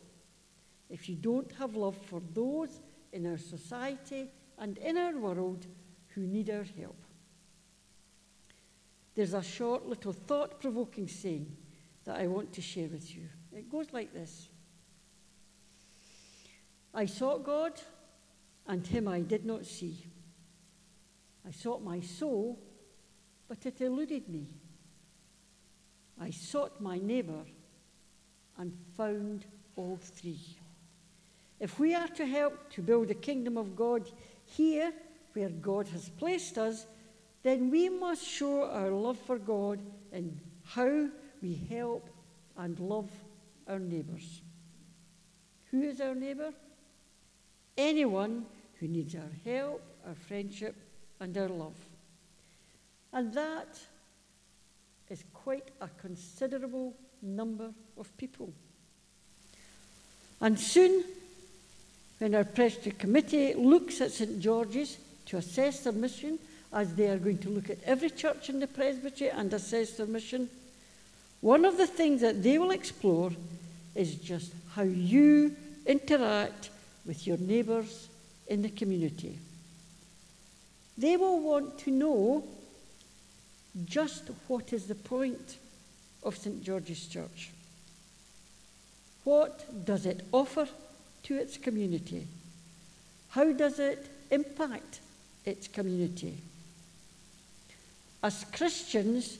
if 0.88 1.08
you 1.08 1.16
don't 1.16 1.50
have 1.58 1.74
love 1.74 1.96
for 1.96 2.22
those 2.34 2.80
in 3.12 3.26
our 3.26 3.38
society 3.38 4.28
and 4.58 4.78
in 4.78 4.96
our 4.96 5.18
world 5.18 5.66
who 6.14 6.20
need 6.20 6.50
our 6.50 6.66
help. 6.78 7.05
There's 9.16 9.32
a 9.32 9.42
short 9.42 9.86
little 9.86 10.12
thought 10.12 10.60
provoking 10.60 11.08
saying 11.08 11.56
that 12.04 12.20
I 12.20 12.26
want 12.26 12.52
to 12.52 12.60
share 12.60 12.88
with 12.88 13.16
you. 13.16 13.22
It 13.50 13.70
goes 13.70 13.86
like 13.92 14.12
this 14.12 14.48
I 16.94 17.06
sought 17.06 17.44
God, 17.44 17.72
and 18.66 18.86
him 18.86 19.08
I 19.08 19.20
did 19.20 19.46
not 19.46 19.64
see. 19.64 20.06
I 21.46 21.50
sought 21.50 21.82
my 21.82 22.00
soul, 22.00 22.58
but 23.48 23.64
it 23.64 23.80
eluded 23.80 24.28
me. 24.28 24.48
I 26.20 26.30
sought 26.30 26.80
my 26.80 26.98
neighbour 26.98 27.44
and 28.58 28.76
found 28.96 29.46
all 29.76 29.98
three. 30.00 30.40
If 31.58 31.78
we 31.78 31.94
are 31.94 32.08
to 32.08 32.26
help 32.26 32.70
to 32.72 32.82
build 32.82 33.08
the 33.08 33.14
kingdom 33.14 33.56
of 33.56 33.76
God 33.76 34.10
here, 34.44 34.92
where 35.32 35.48
God 35.48 35.88
has 35.88 36.08
placed 36.10 36.58
us, 36.58 36.86
then 37.46 37.70
we 37.70 37.88
must 37.88 38.26
show 38.26 38.68
our 38.70 38.90
love 38.90 39.18
for 39.20 39.38
God 39.38 39.78
in 40.12 40.40
how 40.64 41.08
we 41.40 41.54
help 41.70 42.08
and 42.56 42.78
love 42.80 43.08
our 43.68 43.78
neighbours. 43.78 44.40
Who 45.70 45.82
is 45.82 46.00
our 46.00 46.14
neighbour? 46.14 46.52
Anyone 47.78 48.46
who 48.80 48.88
needs 48.88 49.14
our 49.14 49.30
help, 49.44 49.80
our 50.06 50.14
friendship, 50.14 50.74
and 51.20 51.36
our 51.38 51.48
love. 51.48 51.76
And 53.12 53.32
that 53.34 53.78
is 55.08 55.22
quite 55.32 55.70
a 55.80 55.88
considerable 56.00 56.94
number 57.22 57.70
of 57.96 58.16
people. 58.16 58.52
And 60.40 60.58
soon, 60.58 61.04
when 62.18 62.34
our 62.34 62.44
Presbytery 62.44 62.92
Committee 62.98 63.54
looks 63.54 64.00
at 64.00 64.10
St 64.10 64.40
George's 64.40 64.98
to 65.26 65.36
assess 65.36 65.84
their 65.84 65.92
mission, 65.92 66.38
as 66.72 66.94
they 66.94 67.08
are 67.08 67.18
going 67.18 67.38
to 67.38 67.48
look 67.48 67.70
at 67.70 67.82
every 67.84 68.10
church 68.10 68.48
in 68.48 68.60
the 68.60 68.66
presbytery 68.66 69.30
and 69.30 69.52
assess 69.52 69.92
their 69.92 70.06
mission, 70.06 70.48
one 71.40 71.64
of 71.64 71.76
the 71.76 71.86
things 71.86 72.20
that 72.20 72.42
they 72.42 72.58
will 72.58 72.70
explore 72.70 73.30
is 73.94 74.16
just 74.16 74.52
how 74.74 74.82
you 74.82 75.54
interact 75.86 76.70
with 77.06 77.26
your 77.26 77.38
neighbours 77.38 78.08
in 78.48 78.62
the 78.62 78.68
community. 78.68 79.38
They 80.98 81.16
will 81.16 81.40
want 81.40 81.78
to 81.80 81.90
know 81.90 82.44
just 83.84 84.30
what 84.48 84.72
is 84.72 84.86
the 84.86 84.94
point 84.94 85.58
of 86.22 86.36
St 86.36 86.62
George's 86.62 87.06
Church. 87.06 87.50
What 89.24 89.84
does 89.84 90.06
it 90.06 90.24
offer 90.32 90.68
to 91.24 91.36
its 91.36 91.56
community? 91.56 92.26
How 93.30 93.52
does 93.52 93.78
it 93.78 94.06
impact 94.30 95.00
its 95.44 95.68
community? 95.68 96.38
As 98.22 98.44
Christians, 98.52 99.38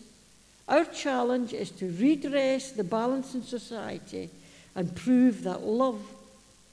our 0.69 0.85
challenge 0.85 1.53
is 1.53 1.71
to 1.73 1.91
redress 1.93 2.73
the 2.73 2.85
balance 2.85 3.35
in 3.35 3.43
society 3.43 4.31
and 4.75 4.95
prove 4.95 5.43
that 5.45 5.63
love 5.63 6.01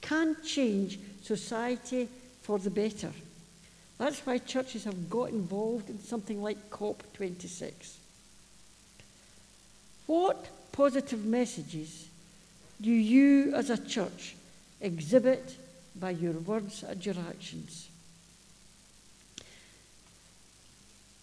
can 0.00 0.36
change 0.44 0.98
society 1.22 2.08
for 2.42 2.58
the 2.58 2.70
better. 2.70 3.10
That's 3.98 4.20
why 4.26 4.38
churches 4.38 4.84
have 4.84 5.08
got 5.08 5.30
involved 5.30 5.88
in 5.88 5.98
something 6.00 6.42
like 6.42 6.70
COP26. 6.70 7.96
What 10.06 10.46
positive 10.72 11.24
messages 11.24 12.08
do 12.80 12.90
you 12.90 13.54
as 13.54 13.70
a 13.70 13.78
church 13.78 14.36
exhibit 14.80 15.56
by 15.96 16.10
your 16.10 16.32
words 16.32 16.82
and 16.82 17.04
your 17.04 17.14
actions? 17.30 17.88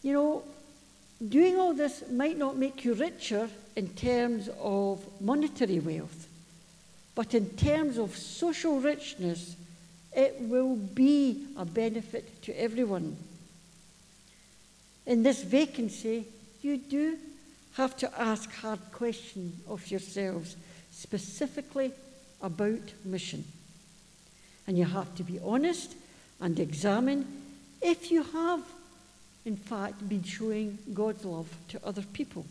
You 0.01 0.13
know, 0.13 0.43
doing 1.29 1.57
all 1.57 1.73
this 1.73 2.03
might 2.09 2.37
not 2.37 2.57
make 2.57 2.83
you 2.83 2.93
richer 2.93 3.49
in 3.75 3.89
terms 3.89 4.49
of 4.59 5.05
monetary 5.21 5.79
wealth, 5.79 6.27
but 7.15 7.33
in 7.33 7.49
terms 7.51 7.97
of 7.97 8.15
social 8.15 8.79
richness, 8.79 9.55
it 10.13 10.35
will 10.39 10.75
be 10.75 11.47
a 11.57 11.65
benefit 11.65 12.41
to 12.43 12.53
everyone. 12.59 13.15
In 15.05 15.23
this 15.23 15.43
vacancy, 15.43 16.25
you 16.61 16.77
do 16.77 17.17
have 17.73 17.95
to 17.97 18.21
ask 18.21 18.51
hard 18.55 18.79
questions 18.91 19.55
of 19.67 19.89
yourselves, 19.89 20.55
specifically 20.91 21.91
about 22.41 22.81
mission. 23.05 23.43
And 24.67 24.77
you 24.77 24.85
have 24.85 25.13
to 25.15 25.23
be 25.23 25.39
honest 25.43 25.95
and 26.39 26.59
examine 26.59 27.25
if 27.81 28.11
you 28.11 28.23
have 28.23 28.61
in 29.45 29.55
fact, 29.55 30.07
been 30.07 30.23
showing 30.23 30.77
God's 30.93 31.25
love 31.25 31.49
to 31.69 31.79
other 31.85 32.03
people. 32.13 32.45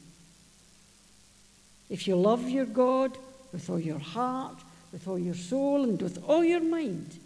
If 1.88 2.07
you 2.07 2.16
love 2.16 2.48
your 2.48 2.66
God 2.66 3.16
with 3.53 3.68
all 3.70 3.81
your 3.81 3.98
heart, 3.98 4.59
with 4.92 5.07
all 5.07 5.18
your 5.18 5.35
soul, 5.35 5.85
and 5.85 6.00
with 6.00 6.22
all 6.26 6.44
your 6.44 6.61
mind, 6.61 7.18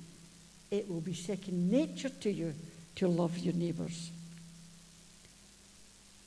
it 0.71 0.91
will 0.91 1.01
be 1.01 1.15
second 1.15 1.71
nature 1.71 2.09
to 2.09 2.31
you 2.31 2.55
to 2.97 3.09
love 3.09 3.39
your 3.39 3.55
neighbours. 3.55 4.11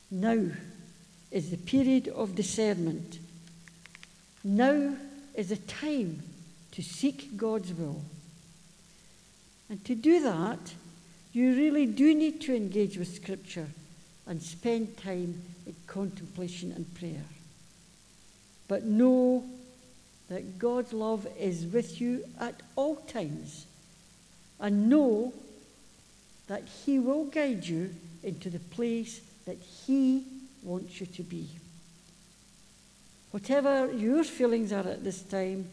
Now 0.10 0.45
is 1.32 1.52
the 1.52 1.58
period 1.58 2.08
of 2.08 2.36
discernment. 2.36 3.19
Now 4.43 4.95
is 5.36 5.50
the 5.50 5.58
time 5.58 6.23
to 6.71 6.82
seek 6.82 7.36
God's 7.36 7.73
will. 7.73 8.02
And 9.69 9.84
to 9.86 9.95
do 9.95 10.21
that, 10.21 10.73
you 11.38 11.56
really 11.56 11.86
do 11.86 12.15
need 12.15 12.41
to 12.41 12.56
engage 12.56 12.97
with 12.97 13.13
Scripture 13.13 13.67
and 14.26 14.41
spend 14.41 14.97
time 14.97 15.39
in 15.67 15.76
contemplation 15.86 16.71
and 16.71 16.91
prayer. 16.95 17.26
But 18.67 18.86
know 18.86 19.45
that 20.30 20.58
God's 20.58 20.93
love 20.93 21.28
is 21.39 21.67
with 21.67 22.02
you 22.02 22.26
at 22.39 22.60
all 22.76 22.95
times. 22.95 23.67
And 24.60 24.89
know 24.89 25.32
that 26.47 26.63
He 26.63 26.97
will 26.97 27.26
guide 27.26 27.63
you 27.67 27.93
into 28.23 28.50
the 28.50 28.58
place 28.58 29.21
that 29.45 29.60
He 29.60 30.26
wants 30.63 31.00
you 31.00 31.06
to 31.06 31.21
be. 31.21 31.47
Whatever 33.30 33.93
your 33.93 34.23
feelings 34.23 34.73
are 34.73 34.88
at 34.88 35.04
this 35.04 35.21
time, 35.21 35.69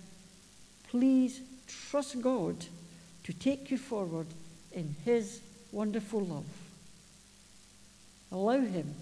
please 0.90 1.40
trust 1.66 2.20
God 2.20 2.66
to 3.22 3.32
take 3.32 3.70
you 3.70 3.78
forward 3.78 4.26
in 4.70 4.94
His 5.06 5.40
wonderful 5.74 6.20
love. 6.20 6.46
Allow 8.30 8.60
Him 8.60 8.94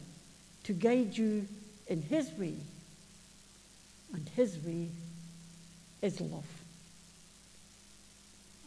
to 0.65 0.73
guide 0.73 1.17
you 1.17 1.47
in 1.87 2.03
His 2.03 2.31
way, 2.33 2.55
and 4.15 4.29
His 4.31 4.59
way 4.65 4.89
is 6.01 6.21
love. 6.21 6.47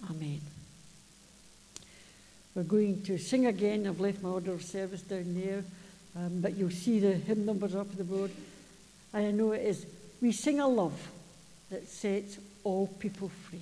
Amen. 0.09 0.41
We're 2.53 2.63
going 2.63 3.01
to 3.03 3.17
sing 3.17 3.47
again. 3.47 3.85
I've 3.87 3.99
left 3.99 4.21
my 4.21 4.29
order 4.29 4.53
of 4.53 4.63
service 4.63 5.01
down 5.01 5.33
there, 5.33 5.63
um, 6.15 6.41
but 6.41 6.55
you'll 6.55 6.69
see 6.69 6.99
the 6.99 7.13
hymn 7.13 7.45
numbers 7.45 7.75
up 7.75 7.89
on 7.89 7.97
the 7.97 8.03
board. 8.03 8.31
And 9.13 9.27
I 9.27 9.31
know 9.31 9.51
it 9.51 9.61
is 9.61 9.85
We 10.21 10.31
Sing 10.31 10.59
a 10.59 10.67
Love 10.67 11.09
that 11.69 11.87
sets 11.87 12.37
all 12.63 12.87
people 12.87 13.29
free. 13.49 13.61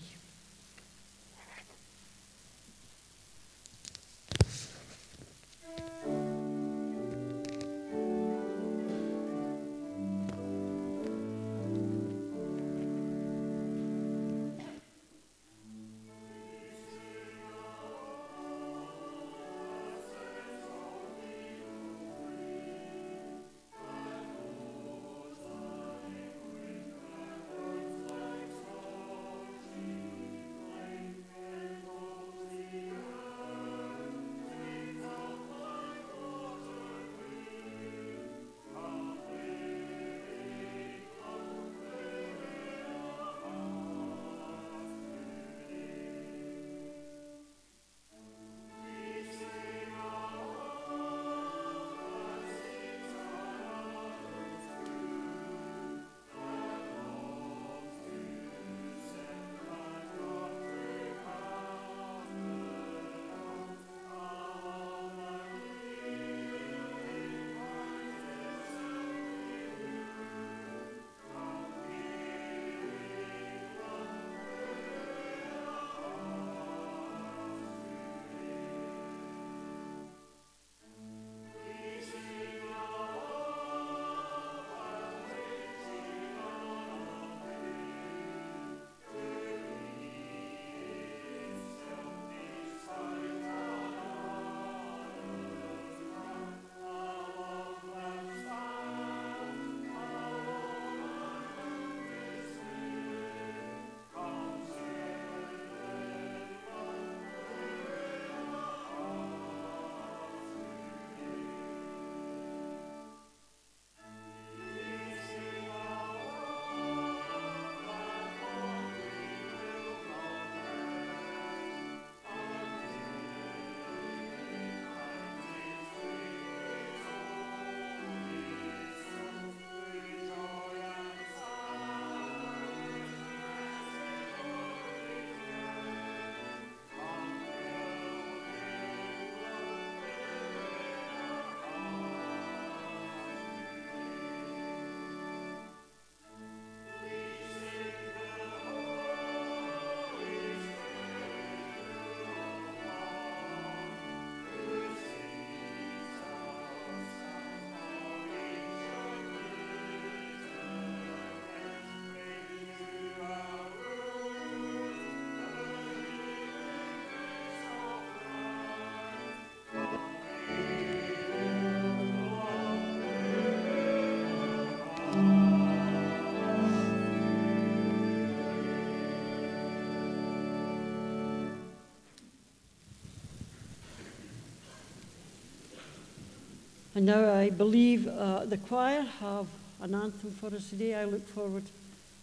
And 186.96 187.08
now 187.08 187.34
I 187.34 187.50
believe 187.50 188.08
uh, 188.08 188.46
the 188.46 188.58
choir 188.58 189.02
have 189.02 189.48
an 189.82 189.96
anthem 189.96 190.30
for 190.32 190.54
us 190.54 190.70
today. 190.70 190.94
I 190.94 191.06
look 191.06 191.28
forward 191.28 191.64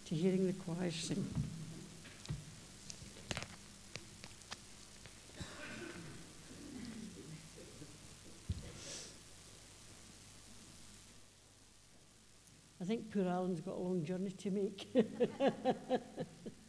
to 0.07 0.15
hearing 0.15 0.47
the 0.47 0.53
choir 0.53 0.93
sing. 0.93 1.27
I 12.81 12.85
think 12.85 13.13
poor 13.13 13.27
Alan's 13.27 13.61
got 13.61 13.75
a 13.75 13.81
long 13.81 14.05
journey 14.05 14.31
to 14.31 14.51
make. 14.53 14.87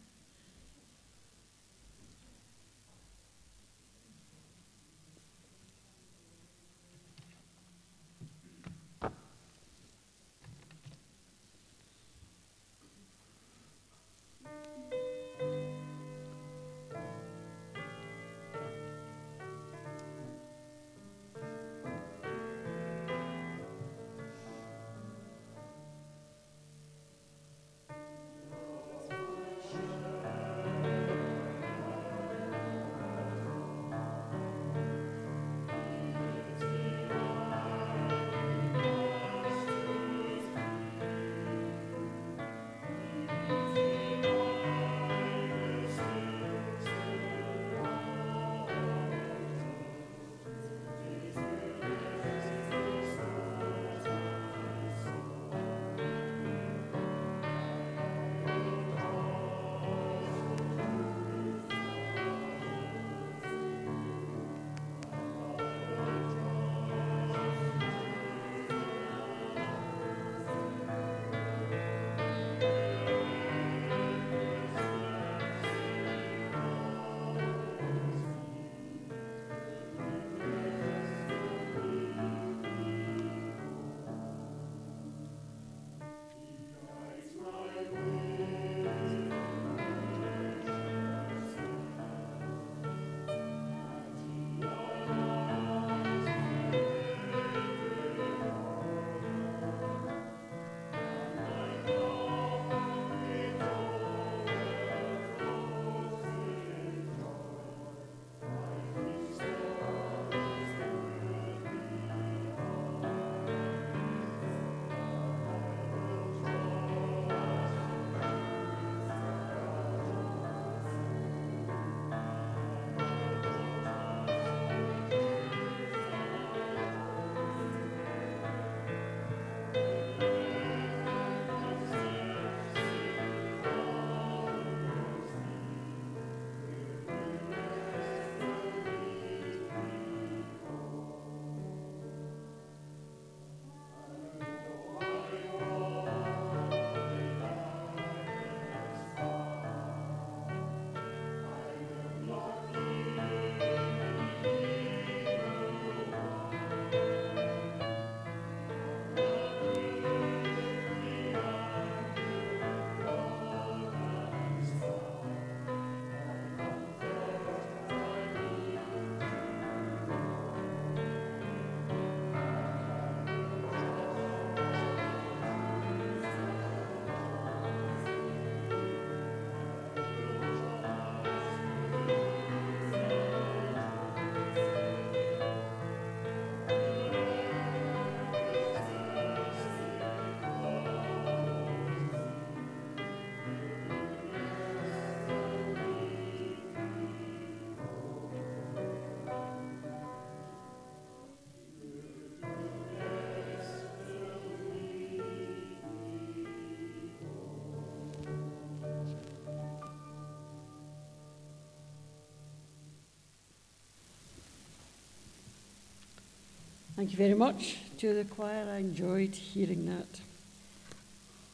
Thank 217.02 217.14
you 217.14 217.18
very 217.18 217.34
much 217.34 217.78
to 217.98 218.14
the 218.14 218.26
choir. 218.26 218.64
I 218.72 218.78
enjoyed 218.78 219.34
hearing 219.34 219.88
that. 219.88 220.22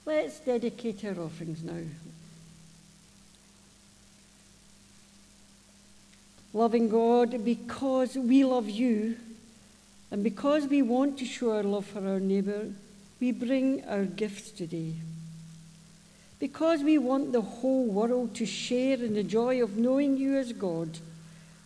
Let's 0.06 0.42
dedicate 0.42 1.06
our 1.06 1.24
offerings 1.24 1.64
now. 1.64 1.86
Loving 6.52 6.90
God, 6.90 7.46
because 7.46 8.18
we 8.18 8.44
love 8.44 8.70
you 8.70 9.16
and 10.12 10.22
because 10.22 10.68
we 10.68 10.82
want 10.82 11.18
to 11.20 11.24
show 11.24 11.56
our 11.56 11.64
love 11.64 11.86
for 11.86 12.06
our 12.06 12.20
neighbour, 12.20 12.68
we 13.22 13.32
bring 13.32 13.86
our 13.86 14.04
gifts 14.04 14.52
today. 14.52 14.96
Because 16.40 16.84
we 16.84 16.98
want 16.98 17.32
the 17.32 17.40
whole 17.40 17.86
world 17.86 18.36
to 18.36 18.46
share 18.46 18.98
in 18.98 19.14
the 19.14 19.24
joy 19.24 19.64
of 19.64 19.78
knowing 19.78 20.18
you 20.18 20.36
as 20.36 20.52
God, 20.52 20.98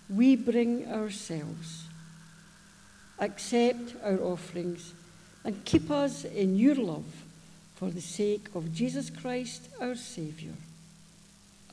we 0.07 0.35
bring 0.35 0.87
ourselves. 0.87 1.87
Accept 3.21 3.95
our 4.03 4.19
offerings 4.19 4.93
and 5.43 5.63
keep 5.63 5.91
us 5.91 6.25
in 6.25 6.55
your 6.55 6.75
love 6.75 7.05
for 7.75 7.89
the 7.89 8.01
sake 8.01 8.47
of 8.55 8.73
Jesus 8.73 9.09
Christ, 9.09 9.69
our 9.79 9.95
Saviour. 9.95 10.53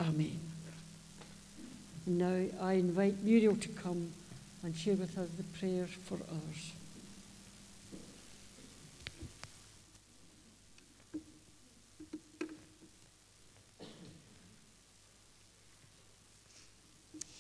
Amen. 0.01 0.38
And 2.07 2.18
now 2.18 2.64
I 2.64 2.74
invite 2.74 3.22
Muriel 3.22 3.57
to 3.57 3.68
come 3.68 4.11
and 4.62 4.76
share 4.76 4.94
with 4.94 5.16
us 5.18 5.28
the 5.36 5.44
prayer 5.59 5.86
for 5.86 6.18
others. 6.30 6.72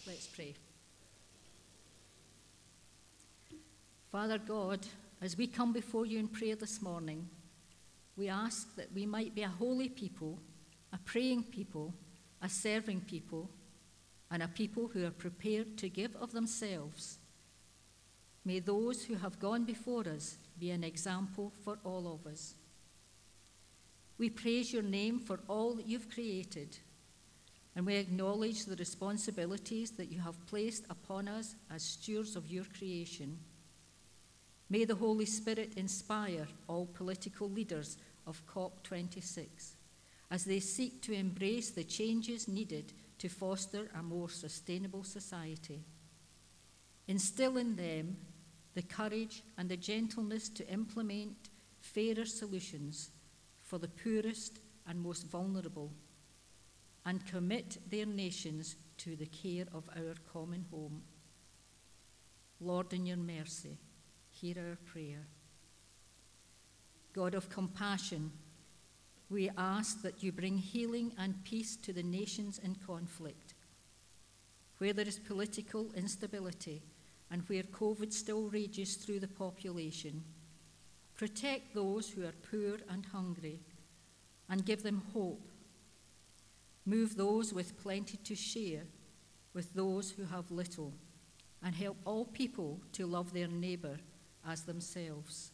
Let's 0.06 0.26
pray. 0.26 0.54
Father 4.18 4.38
God, 4.38 4.80
as 5.22 5.38
we 5.38 5.46
come 5.46 5.72
before 5.72 6.04
you 6.04 6.18
in 6.18 6.26
prayer 6.26 6.56
this 6.56 6.82
morning, 6.82 7.28
we 8.16 8.28
ask 8.28 8.74
that 8.74 8.92
we 8.92 9.06
might 9.06 9.32
be 9.32 9.42
a 9.42 9.48
holy 9.48 9.88
people, 9.88 10.40
a 10.92 10.98
praying 10.98 11.44
people, 11.44 11.94
a 12.42 12.48
serving 12.48 13.02
people, 13.02 13.48
and 14.28 14.42
a 14.42 14.48
people 14.48 14.88
who 14.88 15.06
are 15.06 15.12
prepared 15.12 15.78
to 15.78 15.88
give 15.88 16.16
of 16.16 16.32
themselves. 16.32 17.18
May 18.44 18.58
those 18.58 19.04
who 19.04 19.14
have 19.14 19.38
gone 19.38 19.62
before 19.62 20.08
us 20.08 20.36
be 20.58 20.72
an 20.72 20.82
example 20.82 21.52
for 21.62 21.78
all 21.84 22.12
of 22.12 22.28
us. 22.28 22.54
We 24.18 24.30
praise 24.30 24.72
your 24.72 24.82
name 24.82 25.20
for 25.20 25.38
all 25.46 25.74
that 25.74 25.86
you've 25.86 26.10
created, 26.10 26.76
and 27.76 27.86
we 27.86 27.94
acknowledge 27.94 28.64
the 28.64 28.74
responsibilities 28.74 29.92
that 29.92 30.10
you 30.10 30.18
have 30.18 30.44
placed 30.48 30.86
upon 30.90 31.28
us 31.28 31.54
as 31.70 31.84
stewards 31.84 32.34
of 32.34 32.50
your 32.50 32.64
creation. 32.76 33.38
May 34.70 34.84
the 34.84 34.94
Holy 34.94 35.24
Spirit 35.24 35.74
inspire 35.76 36.46
all 36.66 36.86
political 36.86 37.48
leaders 37.48 37.96
of 38.26 38.42
COP26 38.46 39.72
as 40.30 40.44
they 40.44 40.60
seek 40.60 41.00
to 41.02 41.12
embrace 41.12 41.70
the 41.70 41.84
changes 41.84 42.48
needed 42.48 42.92
to 43.18 43.28
foster 43.28 43.88
a 43.98 44.02
more 44.02 44.28
sustainable 44.28 45.04
society. 45.04 45.82
Instill 47.06 47.56
in 47.56 47.76
them 47.76 48.18
the 48.74 48.82
courage 48.82 49.42
and 49.56 49.68
the 49.68 49.76
gentleness 49.76 50.48
to 50.50 50.68
implement 50.70 51.48
fairer 51.80 52.26
solutions 52.26 53.10
for 53.62 53.78
the 53.78 53.88
poorest 53.88 54.58
and 54.86 55.00
most 55.00 55.26
vulnerable, 55.26 55.92
and 57.04 57.26
commit 57.26 57.78
their 57.90 58.06
nations 58.06 58.76
to 58.96 59.16
the 59.16 59.26
care 59.26 59.66
of 59.74 59.88
our 59.96 60.14
common 60.32 60.64
home. 60.70 61.02
Lord, 62.60 62.92
in 62.92 63.06
your 63.06 63.18
mercy, 63.18 63.76
hear 64.40 64.56
our 64.58 64.76
prayer. 64.92 65.26
God 67.12 67.34
of 67.34 67.50
compassion, 67.50 68.30
we 69.28 69.50
ask 69.58 70.02
that 70.02 70.22
you 70.22 70.30
bring 70.30 70.58
healing 70.58 71.12
and 71.18 71.44
peace 71.44 71.76
to 71.76 71.92
the 71.92 72.02
nations 72.02 72.58
in 72.58 72.76
conflict. 72.86 73.54
Where 74.78 74.92
there 74.92 75.08
is 75.08 75.18
political 75.18 75.90
instability 75.96 76.82
and 77.30 77.42
where 77.48 77.64
COVID 77.64 78.12
still 78.12 78.48
rages 78.48 78.94
through 78.94 79.20
the 79.20 79.28
population, 79.28 80.22
protect 81.16 81.74
those 81.74 82.10
who 82.10 82.24
are 82.24 82.34
poor 82.50 82.78
and 82.88 83.04
hungry 83.06 83.60
and 84.48 84.64
give 84.64 84.84
them 84.84 85.02
hope. 85.12 85.48
Move 86.86 87.16
those 87.16 87.52
with 87.52 87.82
plenty 87.82 88.16
to 88.18 88.34
share 88.34 88.84
with 89.52 89.74
those 89.74 90.12
who 90.12 90.24
have 90.24 90.50
little 90.50 90.94
and 91.62 91.74
help 91.74 91.96
all 92.04 92.24
people 92.24 92.80
to 92.92 93.04
love 93.04 93.32
their 93.32 93.48
neighbour 93.48 93.98
as 94.48 94.62
themselves. 94.62 95.52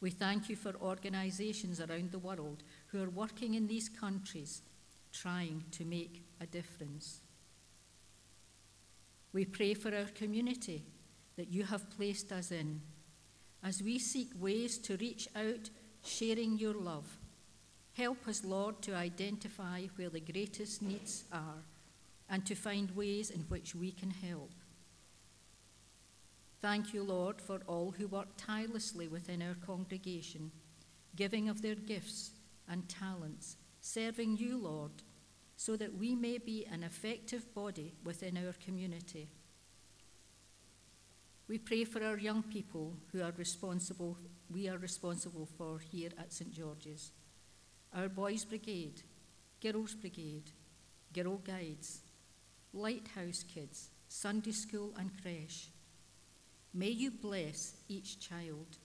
We 0.00 0.10
thank 0.10 0.48
you 0.48 0.56
for 0.56 0.74
organisations 0.80 1.80
around 1.80 2.10
the 2.10 2.18
world 2.18 2.62
who 2.88 3.02
are 3.02 3.10
working 3.10 3.54
in 3.54 3.66
these 3.66 3.88
countries 3.88 4.62
trying 5.12 5.64
to 5.72 5.84
make 5.84 6.24
a 6.40 6.46
difference. 6.46 7.20
We 9.32 9.44
pray 9.44 9.74
for 9.74 9.94
our 9.94 10.06
community 10.14 10.84
that 11.36 11.52
you 11.52 11.64
have 11.64 11.90
placed 11.90 12.32
us 12.32 12.50
in 12.50 12.80
as 13.62 13.82
we 13.82 13.98
seek 13.98 14.30
ways 14.38 14.78
to 14.78 14.96
reach 14.96 15.28
out, 15.36 15.68
sharing 16.02 16.58
your 16.58 16.74
love. 16.74 17.18
Help 17.92 18.26
us, 18.26 18.44
Lord, 18.44 18.80
to 18.82 18.94
identify 18.94 19.82
where 19.96 20.08
the 20.08 20.20
greatest 20.20 20.80
needs 20.80 21.24
are 21.32 21.62
and 22.30 22.46
to 22.46 22.54
find 22.54 22.90
ways 22.92 23.30
in 23.30 23.40
which 23.42 23.74
we 23.74 23.92
can 23.92 24.10
help. 24.10 24.52
Thank 26.60 26.92
you, 26.92 27.02
Lord, 27.02 27.40
for 27.40 27.60
all 27.66 27.94
who 27.96 28.06
work 28.06 28.28
tirelessly 28.36 29.08
within 29.08 29.40
our 29.40 29.54
congregation, 29.54 30.50
giving 31.16 31.48
of 31.48 31.62
their 31.62 31.74
gifts 31.74 32.32
and 32.68 32.86
talents, 32.86 33.56
serving 33.80 34.36
you, 34.36 34.58
Lord, 34.58 34.92
so 35.56 35.74
that 35.76 35.96
we 35.96 36.14
may 36.14 36.36
be 36.36 36.66
an 36.70 36.82
effective 36.82 37.54
body 37.54 37.94
within 38.04 38.36
our 38.36 38.52
community. 38.62 39.30
We 41.48 41.56
pray 41.56 41.84
for 41.84 42.04
our 42.04 42.18
young 42.18 42.42
people 42.42 42.94
who 43.10 43.22
are 43.22 43.32
responsible, 43.38 44.18
we 44.50 44.68
are 44.68 44.78
responsible 44.78 45.48
for 45.56 45.78
here 45.78 46.10
at 46.18 46.32
St. 46.32 46.52
George's. 46.52 47.10
Our 47.94 48.10
Boys 48.10 48.44
Brigade, 48.44 49.02
Girls 49.62 49.94
Brigade, 49.94 50.52
Girl 51.14 51.38
Guides, 51.38 52.02
Lighthouse 52.74 53.44
Kids, 53.44 53.88
Sunday 54.08 54.52
School 54.52 54.92
and 54.98 55.10
Creche 55.22 55.70
May 56.72 56.90
you 56.90 57.10
bless 57.10 57.74
each 57.88 58.20
child. 58.20 58.78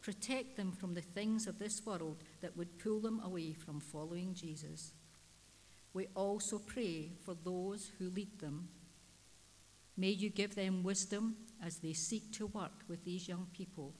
Protect 0.00 0.56
them 0.56 0.72
from 0.72 0.94
the 0.94 1.00
things 1.00 1.46
of 1.46 1.58
this 1.58 1.84
world 1.86 2.24
that 2.40 2.56
would 2.56 2.78
pull 2.78 3.00
them 3.00 3.20
away 3.24 3.52
from 3.52 3.78
following 3.78 4.34
Jesus. 4.34 4.92
We 5.94 6.08
also 6.14 6.58
pray 6.58 7.10
for 7.24 7.34
those 7.34 7.92
who 7.98 8.10
lead 8.10 8.40
them. 8.40 8.68
May 9.96 10.10
you 10.10 10.30
give 10.30 10.54
them 10.54 10.82
wisdom 10.82 11.36
as 11.64 11.76
they 11.76 11.92
seek 11.92 12.32
to 12.32 12.46
work 12.48 12.82
with 12.88 13.04
these 13.04 13.28
young 13.28 13.46
people. 13.52 13.94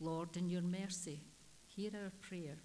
Lord, 0.00 0.36
in 0.36 0.50
your 0.50 0.62
mercy, 0.62 1.20
hear 1.66 1.90
our 1.94 2.12
prayer. 2.20 2.58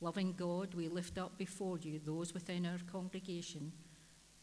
Loving 0.00 0.34
God, 0.36 0.74
we 0.74 0.88
lift 0.88 1.18
up 1.18 1.38
before 1.38 1.78
you 1.78 2.00
those 2.04 2.34
within 2.34 2.66
our 2.66 2.80
congregation 2.90 3.72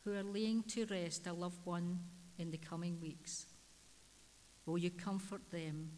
who 0.03 0.13
are 0.13 0.23
laying 0.23 0.63
to 0.63 0.85
rest 0.85 1.27
a 1.27 1.33
loved 1.33 1.65
one 1.65 1.99
in 2.37 2.51
the 2.51 2.57
coming 2.57 2.99
weeks. 3.01 3.47
Will 4.65 4.77
you 4.77 4.91
comfort 4.91 5.49
them, 5.51 5.91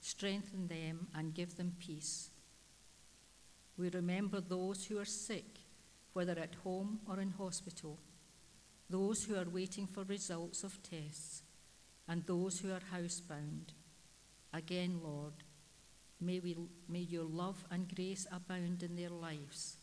strengthen 0.00 0.68
them, 0.68 1.08
and 1.14 1.34
give 1.34 1.56
them 1.56 1.74
peace? 1.78 2.30
We 3.76 3.90
remember 3.90 4.40
those 4.40 4.86
who 4.86 4.98
are 4.98 5.04
sick, 5.04 5.58
whether 6.12 6.38
at 6.38 6.54
home 6.62 7.00
or 7.08 7.20
in 7.20 7.30
hospital, 7.30 7.98
those 8.88 9.24
who 9.24 9.34
are 9.36 9.48
waiting 9.48 9.86
for 9.86 10.04
results 10.04 10.62
of 10.62 10.82
tests, 10.82 11.42
and 12.06 12.24
those 12.26 12.60
who 12.60 12.70
are 12.70 12.82
housebound. 12.92 13.72
Again, 14.52 15.00
Lord, 15.02 15.32
may, 16.20 16.38
we, 16.38 16.56
may 16.88 17.00
your 17.00 17.24
love 17.24 17.64
and 17.70 17.92
grace 17.92 18.26
abound 18.30 18.82
in 18.82 18.94
their 18.94 19.10
lives, 19.10 19.78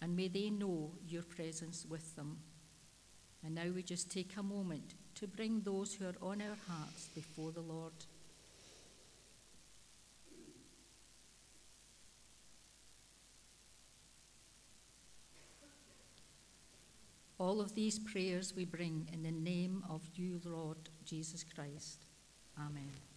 and 0.00 0.14
may 0.14 0.28
they 0.28 0.50
know 0.50 0.92
your 1.04 1.22
presence 1.22 1.84
with 1.88 2.14
them. 2.14 2.38
And 3.44 3.54
now 3.54 3.70
we 3.74 3.82
just 3.82 4.10
take 4.10 4.36
a 4.36 4.42
moment 4.42 4.94
to 5.16 5.26
bring 5.26 5.62
those 5.62 5.94
who 5.94 6.06
are 6.06 6.14
on 6.22 6.42
our 6.42 6.56
hearts 6.68 7.08
before 7.14 7.50
the 7.50 7.60
Lord. 7.60 7.92
All 17.38 17.60
of 17.60 17.74
these 17.74 17.98
prayers 17.98 18.54
we 18.56 18.64
bring 18.64 19.08
in 19.12 19.22
the 19.22 19.30
name 19.30 19.82
of 19.90 20.02
you, 20.14 20.40
Lord 20.44 20.88
Jesus 21.04 21.44
Christ. 21.44 22.04
Amen. 22.58 23.15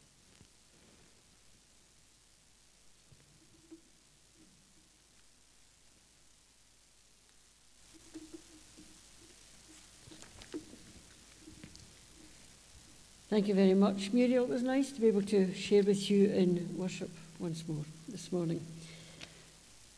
Thank 13.30 13.48
you 13.48 13.54
very 13.54 13.76
much, 13.76 14.12
Muriel. 14.12 14.46
It 14.46 14.50
was 14.50 14.64
nice 14.64 14.92
to 14.92 15.00
be 15.00 15.08
able 15.08 15.22
to 15.22 15.54
share 15.54 15.84
with 15.84 16.10
you 16.10 16.32
in 16.32 16.68
worship 16.76 17.12
once 17.38 17.64
more 17.68 17.86
this 18.08 18.32
morning. 18.32 18.60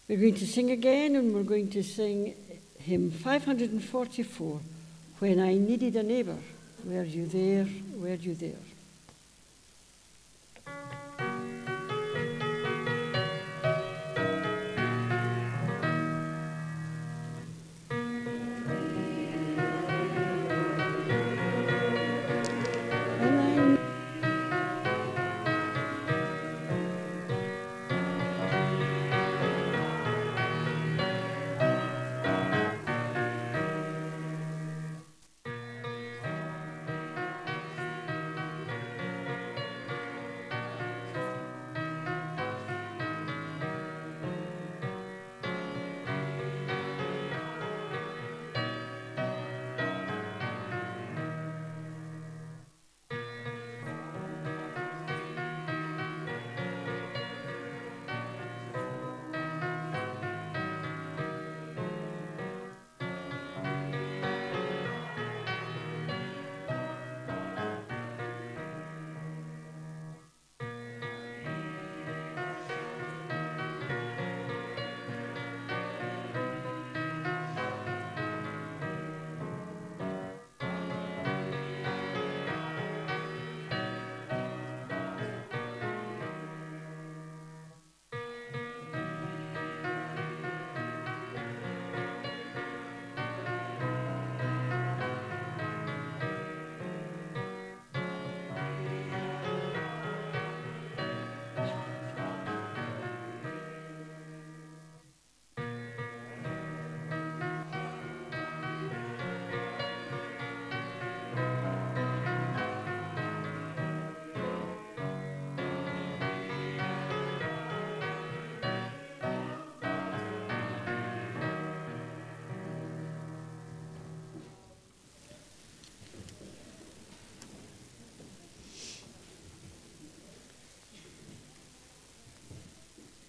We're 0.10 0.18
going 0.18 0.36
to 0.36 0.46
sing 0.46 0.72
again, 0.72 1.16
and 1.16 1.34
we're 1.34 1.44
going 1.44 1.70
to 1.70 1.82
sing 1.82 2.36
hymn 2.80 3.10
544 3.10 4.60
When 5.20 5.40
I 5.40 5.54
Needed 5.54 5.96
a 5.96 6.04
Neighbour. 6.04 6.36
Were 6.84 7.06
you 7.06 7.26
there? 7.26 7.70
Were 7.96 8.16
you 8.16 8.36
there? 8.36 8.60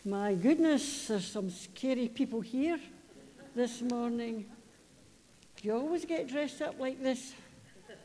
My 0.05 0.35
goodness, 0.35 1.07
there's 1.07 1.29
some 1.29 1.49
scary 1.49 2.09
people 2.09 2.41
here 2.41 2.81
this 3.55 3.81
morning. 3.83 4.47
Do 5.55 5.69
you 5.69 5.77
always 5.77 6.05
get 6.05 6.27
dressed 6.27 6.61
up 6.61 6.81
like 6.81 7.01
this 7.01 7.35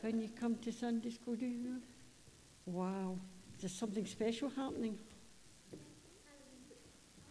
when 0.02 0.20
you 0.20 0.28
come 0.28 0.54
to 0.58 0.70
Sunday 0.70 1.10
school, 1.10 1.34
do 1.34 1.46
you? 1.46 1.78
Wow, 2.66 3.16
there's 3.60 3.74
something 3.74 4.06
special 4.06 4.48
happening. 4.48 4.96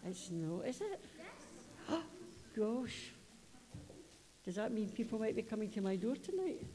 It's 0.06 0.30
no, 0.32 0.62
is 0.64 0.82
it? 0.82 1.00
Yes. 1.18 1.28
Oh, 1.90 2.04
gosh. 2.84 3.12
Does 4.44 4.56
that 4.56 4.74
mean 4.74 4.90
people 4.90 5.18
might 5.18 5.36
be 5.38 5.44
coming 5.44 5.70
to 5.72 5.82
my 5.82 5.96
door 5.96 6.18
tonight? 6.18 6.66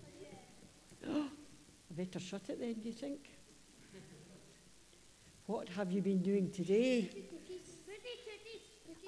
Oh, 1.07 1.27
I 1.91 1.95
better 1.95 2.19
shut 2.19 2.49
it 2.49 2.59
then, 2.59 2.73
do 2.73 2.89
you 2.89 2.95
think? 2.95 3.21
What 5.45 5.69
have 5.71 5.93
you 5.93 6.01
been 6.01 6.23
doing 6.23 6.51
today? 6.51 7.11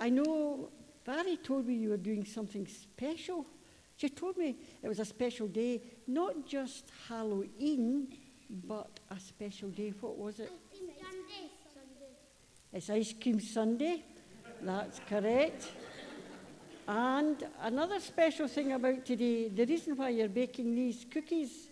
I 0.01 0.11
know 0.11 0.71
Barry 1.05 1.37
told 1.37 1.67
me 1.67 1.75
you 1.75 1.91
were 1.91 1.97
doing 1.97 2.25
something 2.25 2.67
special. 2.67 3.47
She 3.97 4.09
told 4.09 4.37
me 4.37 4.57
it 4.83 4.89
was 4.89 4.99
a 4.99 5.05
special 5.05 5.47
day, 5.47 5.83
not 6.07 6.47
just 6.47 6.91
Halloween, 7.09 8.09
but 8.51 9.01
a 9.11 9.21
special 9.21 9.69
day. 9.69 9.93
What 10.01 10.19
was 10.19 10.41
it? 10.41 10.51
Sunday. 10.73 11.51
It's 12.73 12.91
Ice 12.91 13.15
Cream 13.21 13.39
Sunday. 13.41 14.03
That's 14.61 15.01
correct. 15.09 15.71
And 16.89 17.47
another 17.63 18.01
special 18.01 18.49
thing 18.49 18.73
about 18.73 19.07
today, 19.07 19.49
the 19.49 19.65
reason 19.65 19.97
why 19.97 20.11
you're 20.11 20.29
baking 20.29 20.75
these 20.75 21.07
cookies. 21.11 21.69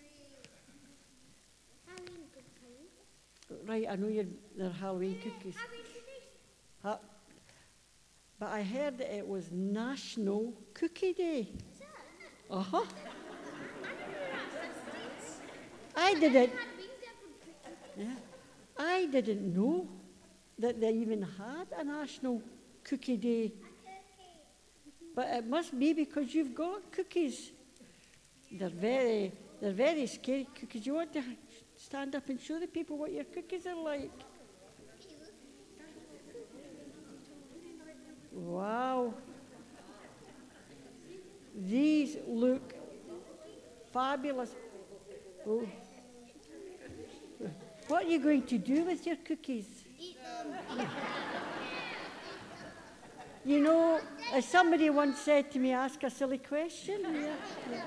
Halloween 1.87 2.27
cookies. 2.33 3.69
Right, 3.69 3.87
I 3.91 3.97
know 3.97 4.09
you're, 4.09 4.25
they're 4.57 4.71
Halloween 4.71 5.17
cookies. 5.17 5.57
Halloween 5.57 5.83
cookies. 5.83 6.85
Uh, 6.85 6.97
but 8.43 8.51
I 8.51 8.65
heard 8.65 8.99
that 8.99 9.17
it 9.17 9.25
was 9.25 9.53
National 9.53 10.53
Cookie 10.75 11.13
Day. 11.13 11.49
Uh 12.51 12.61
huh. 12.61 12.85
I 15.95 16.15
didn't. 16.15 16.51
Yeah. 17.97 18.07
I 18.77 19.07
didn't 19.07 19.55
know 19.55 19.87
that 20.59 20.81
they 20.81 20.93
even 20.93 21.23
had 21.23 21.69
a 21.79 21.85
National 21.85 22.43
Cookie 22.83 23.17
Day. 23.17 23.53
But 25.15 25.29
it 25.29 25.47
must 25.47 25.79
be 25.79 25.93
because 25.93 26.35
you've 26.35 26.53
got 26.53 26.91
cookies. 26.91 27.53
They're 28.51 28.71
very, 28.71 29.31
they're 29.61 29.71
very 29.71 30.09
scary 30.09 30.49
cookies. 30.59 30.85
You 30.85 30.95
want 30.95 31.13
to 31.13 31.23
stand 31.77 32.17
up 32.17 32.29
and 32.29 32.41
show 32.41 32.59
the 32.59 32.67
people 32.67 32.99
what 32.99 33.13
your 33.13 33.23
cookies 33.23 33.69
are 33.69 33.81
like. 33.81 34.11
Wow. 38.43 39.15
These 41.55 42.17
look 42.27 42.75
fabulous. 43.93 44.55
Oh. 45.47 45.67
What 47.89 48.05
are 48.05 48.09
you 48.09 48.19
going 48.21 48.43
to 48.47 48.59
do 48.59 48.85
with 48.85 49.07
your 49.07 49.17
cookies? 49.17 49.67
Eat 49.99 50.17
them. 50.23 50.87
You 53.45 53.59
know, 53.59 54.01
as 54.33 54.47
somebody 54.47 54.89
once 54.89 55.19
said 55.19 55.51
to 55.51 55.59
me, 55.59 55.73
ask 55.73 56.01
a 56.05 56.11
silly 56.11 56.39
question. 56.39 57.01
Yeah. 57.73 57.83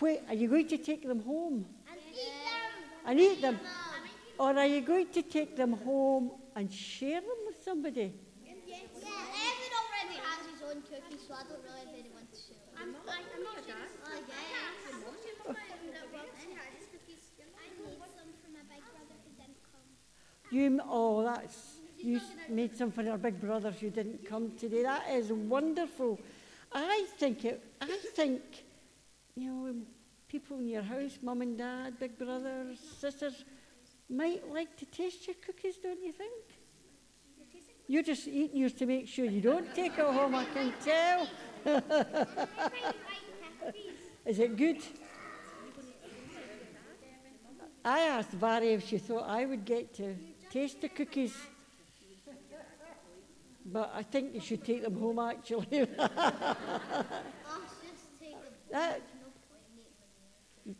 Wait, 0.00 0.20
are 0.28 0.34
you 0.34 0.48
going 0.48 0.66
to 0.66 0.78
take 0.78 1.06
them 1.06 1.20
home 1.22 1.64
And 1.88 2.00
eat 2.10 2.16
them. 2.44 3.06
and 3.06 3.20
eat 3.20 3.40
them? 3.40 3.60
Or 4.36 4.50
are 4.58 4.66
you 4.66 4.80
going 4.80 5.06
to 5.12 5.22
take 5.22 5.56
them 5.56 5.74
home 5.74 6.32
and 6.56 6.70
share 6.72 7.20
them 7.20 7.38
with 7.46 7.62
somebody? 7.64 8.12
Yes. 8.44 8.56
Yeah, 9.00 9.08
Evan 9.46 9.72
already 9.80 10.18
has 10.26 10.40
his 10.50 10.62
own 10.68 10.82
cookies, 10.82 11.15
so 11.26 11.34
I 11.34 11.42
don't 11.42 11.62
really 11.66 11.86
really 11.90 12.10
want 12.14 12.30
to 12.30 12.38
share 12.38 12.62
them. 12.70 12.78
I'm, 12.78 12.94
I, 13.10 13.18
I'm 13.34 13.42
not 13.42 13.58
sure. 13.66 13.74
Oh, 14.06 14.22
yeah. 14.28 14.44
I 14.78 14.94
need 14.94 15.26
some 18.14 18.54
my 18.54 18.62
big 18.62 18.82
brother 18.86 19.16
who 19.24 19.32
didn't 19.34 19.60
come. 19.72 19.86
You, 20.50 20.80
oh, 20.88 21.24
that's, 21.24 21.80
you 21.98 22.20
made 22.48 22.76
some 22.76 22.92
for 22.92 23.02
your 23.02 23.18
big 23.18 23.40
brothers 23.40 23.80
who 23.80 23.90
didn't 23.90 24.24
come 24.24 24.52
today. 24.56 24.82
That 24.84 25.08
is 25.10 25.32
wonderful. 25.32 26.20
I 26.72 27.06
think 27.18 27.44
it, 27.44 27.62
I 27.80 27.98
think, 28.14 28.42
you 29.34 29.50
know, 29.50 29.74
people 30.28 30.58
in 30.60 30.68
your 30.68 30.82
house, 30.82 31.18
mum 31.22 31.42
and 31.42 31.58
dad, 31.58 31.98
big 31.98 32.18
brothers, 32.18 32.78
sisters, 33.00 33.44
might 34.08 34.48
like 34.52 34.76
to 34.76 34.86
taste 34.86 35.26
your 35.26 35.36
cookies, 35.44 35.76
don't 35.76 36.02
you 36.04 36.12
think? 36.12 36.44
You're 37.88 38.02
just 38.02 38.26
eating 38.26 38.56
yours 38.56 38.72
to 38.74 38.86
make 38.86 39.06
sure 39.06 39.24
you 39.24 39.40
don't 39.40 39.72
take 39.74 39.92
it 39.92 40.04
home, 40.04 40.34
I 40.34 40.44
can 40.46 40.72
tell. 40.84 41.28
Is 44.26 44.40
it 44.40 44.56
good? 44.56 44.78
I 47.84 48.00
asked 48.00 48.32
Vary 48.32 48.72
if 48.72 48.88
she 48.88 48.98
thought 48.98 49.28
I 49.28 49.44
would 49.44 49.64
get 49.64 49.94
to 49.94 50.16
taste 50.50 50.80
the 50.80 50.88
cookies. 50.88 51.36
But 53.64 53.92
I 53.94 54.02
think 54.02 54.34
you 54.34 54.40
should 54.40 54.64
take 54.64 54.82
them 54.82 54.98
home 54.98 55.20
actually. 55.20 55.66
Just 55.70 55.88
take 58.20 58.32
them. 58.32 58.52
that, 58.72 59.00
No 59.14 59.30
point 59.48 59.62
in 59.70 59.78
eating 59.78 60.10
them. 60.66 60.76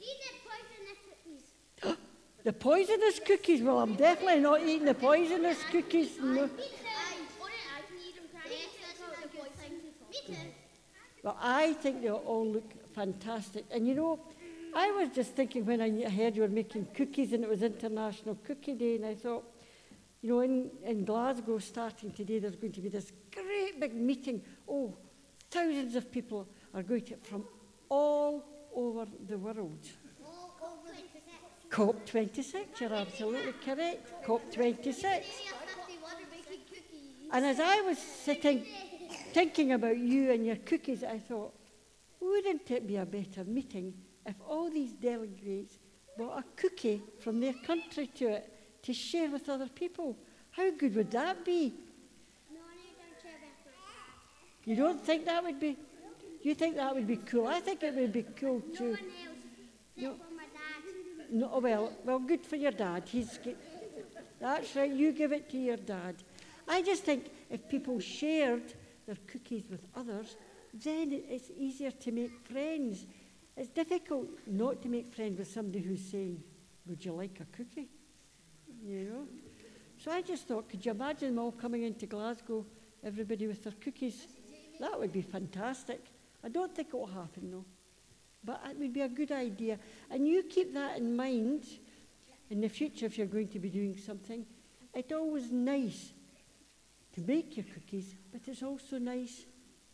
Eat 0.00 0.18
the 0.24 0.32
poisonous 0.48 1.00
cookies. 1.04 1.98
The 2.44 2.52
poisonous 2.52 3.18
cookies, 3.26 3.62
well, 3.62 3.80
I'm 3.80 3.94
definitely 3.94 4.40
not 4.40 4.60
eating 4.60 4.84
the 4.84 4.94
poisonous 4.94 5.58
cookies. 5.72 6.18
No. 6.20 6.42
I, 6.42 6.44
I 6.44 6.48
can 6.48 7.96
eat 8.06 8.14
them, 8.16 8.24
can't 8.32 8.50
yes, 8.50 8.68
that's 8.86 9.00
not 9.00 9.24
a 9.24 9.36
good 9.36 9.54
thing. 9.54 9.72
Me 10.10 10.18
too. 10.26 10.50
Well, 11.22 11.38
I 11.40 11.72
think 11.72 12.02
they 12.02 12.10
all 12.10 12.46
look 12.46 12.70
fantastic. 12.94 13.64
And 13.70 13.88
you 13.88 13.94
know, 13.94 14.20
I 14.74 14.90
was 14.90 15.08
just 15.14 15.32
thinking 15.32 15.64
when 15.64 15.80
I 15.80 16.10
heard 16.10 16.36
you 16.36 16.42
were 16.42 16.48
making 16.48 16.88
cookies 16.94 17.32
and 17.32 17.44
it 17.44 17.48
was 17.48 17.62
International 17.62 18.36
Cookie 18.44 18.74
Day, 18.74 18.96
and 18.96 19.06
I 19.06 19.14
thought, 19.14 19.44
you 20.20 20.30
know, 20.30 20.40
in, 20.40 20.70
in 20.84 21.04
Glasgow 21.04 21.58
starting 21.58 22.10
today, 22.10 22.40
there's 22.40 22.56
going 22.56 22.72
to 22.72 22.80
be 22.80 22.90
this 22.90 23.10
great 23.32 23.80
big 23.80 23.94
meeting. 23.94 24.42
Oh, 24.68 24.94
thousands 25.50 25.96
of 25.96 26.10
people 26.12 26.46
are 26.74 26.82
going 26.82 27.02
to 27.02 27.16
from 27.16 27.44
all 27.88 28.44
over 28.74 29.06
the 29.28 29.38
world. 29.38 29.78
Oh, 31.76 31.88
oh, 31.88 31.96
26. 32.06 32.54
COP26, 32.74 32.80
you're 32.80 32.94
absolutely 32.94 33.52
correct. 33.64 34.26
COP26. 34.26 34.94
Say 34.94 35.18
a 35.18 35.22
51 35.22 36.12
are 36.12 36.18
making 36.30 36.64
cookies. 36.68 37.28
And 37.32 37.44
as 37.44 37.60
I 37.60 37.80
was 37.80 37.98
sitting 37.98 38.64
thinking 39.32 39.72
about 39.72 39.98
you 39.98 40.30
and 40.30 40.46
your 40.46 40.56
cookies, 40.56 41.02
I 41.02 41.18
thought, 41.18 41.52
wouldn't 42.20 42.70
it 42.70 42.86
be 42.86 42.96
a 42.96 43.04
better 43.06 43.44
meeting 43.44 43.94
if 44.26 44.36
all 44.48 44.70
these 44.70 44.92
delegates 44.92 45.78
brought 46.16 46.38
a 46.38 46.44
cookie 46.56 47.02
from 47.20 47.40
their 47.40 47.54
country 47.66 48.06
to 48.18 48.28
it 48.28 48.52
to 48.82 48.92
share 48.92 49.30
with 49.30 49.48
other 49.48 49.68
people? 49.68 50.16
How 50.52 50.70
good 50.70 50.94
would 50.94 51.10
that 51.10 51.44
be? 51.44 51.74
No, 52.52 52.60
I 52.60 52.76
don't 53.02 53.22
care 53.22 53.32
about 53.32 53.64
that. 53.64 54.70
You 54.70 54.76
don't 54.76 55.04
think 55.04 55.24
that 55.24 55.42
would 55.42 55.58
be? 55.58 55.76
You 56.42 56.54
think 56.54 56.76
that 56.76 56.94
would 56.94 57.06
be 57.06 57.16
cool? 57.16 57.46
I 57.46 57.60
think 57.60 57.82
it 57.82 57.94
would 57.94 58.12
be 58.12 58.22
cool 58.22 58.62
No 58.68 58.74
too. 58.76 58.90
one 58.90 58.98
else. 59.00 59.38
No. 59.96 60.10
Except 60.10 60.28
for 60.28 60.34
my 60.34 60.42
dad. 60.44 61.13
No, 61.30 61.58
well, 61.58 61.92
well, 62.04 62.18
good 62.18 62.44
for 62.44 62.56
your 62.56 62.72
dad. 62.72 63.04
He's 63.06 63.38
that's 64.40 64.76
right. 64.76 64.90
You 64.90 65.12
give 65.12 65.32
it 65.32 65.48
to 65.50 65.56
your 65.56 65.76
dad. 65.76 66.16
I 66.68 66.82
just 66.82 67.04
think 67.04 67.30
if 67.50 67.68
people 67.68 67.98
shared 68.00 68.74
their 69.06 69.16
cookies 69.26 69.64
with 69.70 69.86
others, 69.94 70.36
then 70.72 71.12
it's 71.28 71.50
easier 71.56 71.90
to 71.90 72.12
make 72.12 72.32
friends. 72.44 73.06
It's 73.56 73.68
difficult 73.68 74.28
not 74.46 74.82
to 74.82 74.88
make 74.88 75.14
friends 75.14 75.38
with 75.38 75.48
somebody 75.48 75.80
who's 75.80 76.02
saying, 76.02 76.42
"Would 76.86 77.04
you 77.04 77.12
like 77.12 77.40
a 77.40 77.46
cookie?" 77.56 77.88
You 78.82 79.04
know. 79.04 79.28
So 79.98 80.10
I 80.10 80.20
just 80.22 80.46
thought, 80.46 80.68
could 80.68 80.84
you 80.84 80.90
imagine 80.90 81.34
them 81.34 81.38
all 81.38 81.52
coming 81.52 81.84
into 81.84 82.06
Glasgow, 82.06 82.66
everybody 83.02 83.46
with 83.46 83.62
their 83.62 83.72
cookies? 83.80 84.26
That 84.80 84.98
would 84.98 85.12
be 85.12 85.22
fantastic. 85.22 86.04
I 86.42 86.48
don't 86.48 86.74
think 86.74 86.88
it 86.88 86.94
will 86.94 87.06
happen 87.06 87.50
though. 87.50 87.64
But 88.44 88.62
it 88.70 88.78
would 88.78 88.92
be 88.92 89.00
a 89.00 89.08
good 89.08 89.32
idea. 89.32 89.78
And 90.10 90.28
you 90.28 90.42
keep 90.42 90.74
that 90.74 90.98
in 90.98 91.16
mind 91.16 91.64
in 92.50 92.60
the 92.60 92.68
future 92.68 93.06
if 93.06 93.16
you're 93.16 93.26
going 93.26 93.48
to 93.48 93.58
be 93.58 93.70
doing 93.70 93.96
something. 93.96 94.44
It's 94.92 95.12
always 95.12 95.50
nice 95.50 96.12
to 97.14 97.20
make 97.22 97.56
your 97.56 97.66
cookies, 97.72 98.14
but 98.32 98.42
it's 98.46 98.62
also 98.62 98.98
nice 98.98 99.46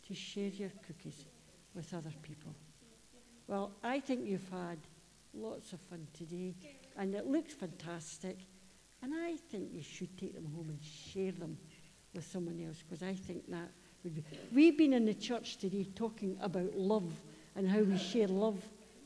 to 0.07 0.13
share 0.13 0.49
your 0.49 0.71
cookies 0.85 1.25
with 1.73 1.93
other 1.93 2.13
people. 2.21 2.53
Well, 3.47 3.71
I 3.83 3.99
think 3.99 4.27
you've 4.27 4.49
had 4.49 4.79
lots 5.33 5.73
of 5.73 5.79
fun 5.81 6.07
today, 6.13 6.55
and 6.97 7.15
it 7.15 7.27
looks 7.27 7.53
fantastic. 7.53 8.37
And 9.01 9.13
I 9.15 9.37
think 9.49 9.69
you 9.71 9.81
should 9.81 10.17
take 10.17 10.35
them 10.35 10.47
home 10.53 10.69
and 10.69 10.79
share 10.83 11.31
them 11.31 11.57
with 12.13 12.25
someone 12.25 12.63
else, 12.65 12.83
because 12.83 13.01
I 13.01 13.13
think 13.13 13.49
that 13.49 13.71
would 14.03 14.15
be. 14.15 14.23
We've 14.53 14.77
been 14.77 14.93
in 14.93 15.05
the 15.05 15.13
church 15.13 15.57
today 15.57 15.87
talking 15.95 16.37
about 16.41 16.75
love 16.75 17.11
and 17.55 17.69
how 17.69 17.79
we 17.79 17.97
share 17.97 18.27
love 18.27 18.61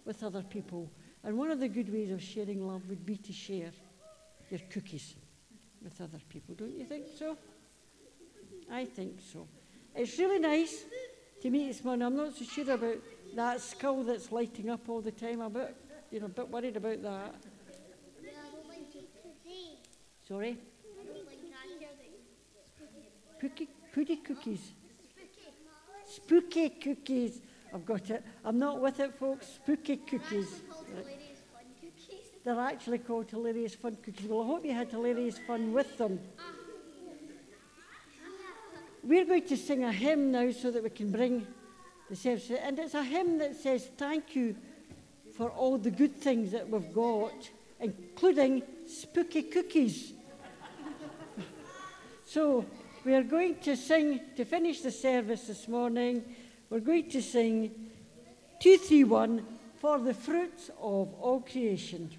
with 0.05 0.23
other 0.23 0.43
people. 0.43 0.89
And 1.23 1.37
one 1.37 1.51
of 1.51 1.59
the 1.59 1.67
good 1.67 1.91
ways 1.91 2.11
of 2.11 2.21
sharing 2.21 2.67
love 2.67 2.87
would 2.89 3.05
be 3.05 3.17
to 3.17 3.33
share 3.33 3.71
your 4.49 4.59
cookies 4.69 5.15
with 5.83 5.99
other 5.99 6.19
people. 6.29 6.55
Don't 6.55 6.77
you 6.77 6.85
think 6.85 7.05
so? 7.17 7.37
I 8.71 8.85
think 8.85 9.19
so. 9.33 9.47
It's 9.95 10.17
really 10.19 10.39
nice 10.39 10.83
to 11.41 11.49
meet 11.49 11.67
this 11.67 11.83
morning. 11.83 12.05
I'm 12.05 12.15
not 12.15 12.35
so 12.35 12.45
sure 12.45 12.73
about 12.73 12.97
that 13.35 13.61
skull 13.61 14.03
that's 14.03 14.31
lighting 14.31 14.69
up 14.69 14.87
all 14.87 15.01
the 15.01 15.11
time. 15.11 15.41
I'm 15.41 15.47
a 15.47 15.49
bit, 15.49 15.75
you 16.11 16.19
know, 16.19 16.27
a 16.27 16.29
bit 16.29 16.49
worried 16.49 16.77
about 16.77 17.01
that. 17.03 17.35
Sorry? 20.27 20.53
That. 20.53 20.59
Cookie, 23.93 24.17
cookies. 24.17 24.71
Spooky 26.07 26.69
cookies. 26.69 27.41
I've 27.75 27.85
got 27.85 28.09
it. 28.09 28.23
I'm 28.45 28.57
not 28.57 28.79
with 28.79 29.01
it, 29.01 29.13
folks. 29.15 29.47
Spooky 29.47 29.97
cookies. 29.97 30.61
Actually 30.61 30.69
called 30.79 30.89
hilarious 30.89 31.35
fun 31.51 31.65
cookies. 31.81 32.25
They're 32.45 32.59
actually 32.59 32.97
called 32.99 33.29
hilarious 33.29 33.75
fun 33.75 33.97
cookies. 34.01 34.27
Well, 34.29 34.43
I 34.43 34.45
hope 34.45 34.65
you 34.65 34.71
had 34.71 34.91
hilarious 34.91 35.37
fun 35.39 35.73
with 35.73 35.97
them. 35.97 36.21
Ah. 36.39 36.43
We're 39.03 39.25
going 39.25 39.45
to 39.47 39.57
sing 39.57 39.83
a 39.83 39.91
hymn 39.91 40.31
now 40.31 40.51
so 40.51 40.71
that 40.71 40.83
we 40.83 40.89
can 40.89 41.11
bring 41.11 41.45
the 42.09 42.15
service. 42.15 42.49
And 42.49 42.79
it's 42.79 42.93
a 42.93 43.03
hymn 43.03 43.39
that 43.39 43.57
says, 43.57 43.89
Thank 43.97 44.37
you 44.37 44.55
for 45.35 45.49
all 45.49 45.77
the 45.77 45.91
good 45.91 46.15
things 46.15 46.53
that 46.53 46.69
we've 46.69 46.93
got, 46.93 47.49
including 47.81 48.63
spooky 48.87 49.43
cookies. 49.43 50.13
so 52.25 52.65
we 53.03 53.13
are 53.15 53.23
going 53.23 53.55
to 53.59 53.75
sing, 53.75 54.21
to 54.37 54.45
finish 54.45 54.79
the 54.79 54.91
service 54.91 55.47
this 55.47 55.67
morning, 55.67 56.23
we're 56.75 56.81
going 56.81 57.09
to 57.09 57.21
sing 57.21 57.71
231 58.59 59.45
for 59.77 59.97
the 59.97 60.13
fruits 60.13 60.69
of 60.81 61.13
all 61.21 61.39
creation. 61.39 62.11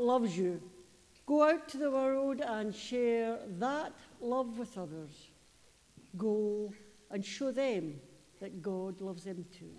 Loves 0.00 0.36
you. 0.36 0.60
Go 1.26 1.48
out 1.48 1.68
to 1.68 1.78
the 1.78 1.90
world 1.90 2.40
and 2.40 2.74
share 2.74 3.38
that 3.58 3.92
love 4.20 4.58
with 4.58 4.76
others. 4.76 5.30
Go 6.16 6.72
and 7.10 7.24
show 7.24 7.52
them 7.52 8.00
that 8.40 8.62
God 8.62 9.00
loves 9.00 9.24
them 9.24 9.44
too. 9.56 9.76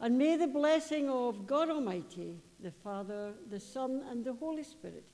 And 0.00 0.18
may 0.18 0.36
the 0.36 0.46
blessing 0.46 1.08
of 1.08 1.46
God 1.46 1.70
Almighty, 1.70 2.36
the 2.60 2.70
Father, 2.70 3.34
the 3.48 3.60
Son, 3.60 4.02
and 4.10 4.24
the 4.24 4.32
Holy 4.32 4.64
Spirit 4.64 5.08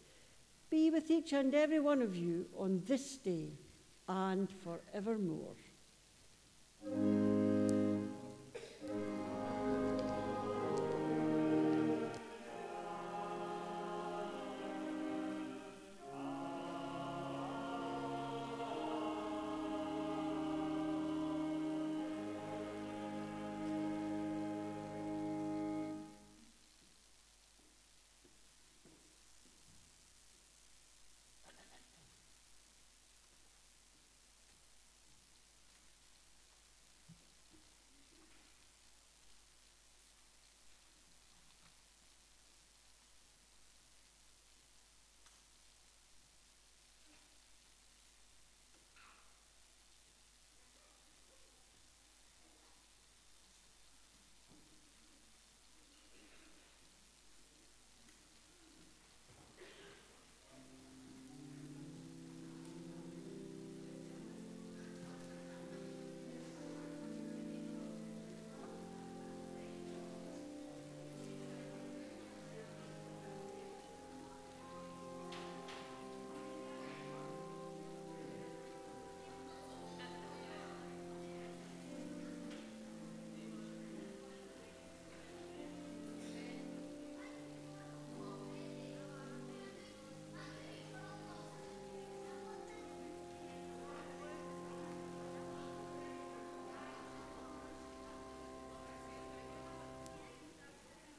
be 0.70 0.90
with 0.90 1.10
each 1.10 1.32
and 1.32 1.54
every 1.54 1.80
one 1.80 2.02
of 2.02 2.16
you 2.16 2.46
on 2.56 2.82
this 2.86 3.16
day 3.18 3.50
and 4.08 4.48
forevermore. 4.50 5.56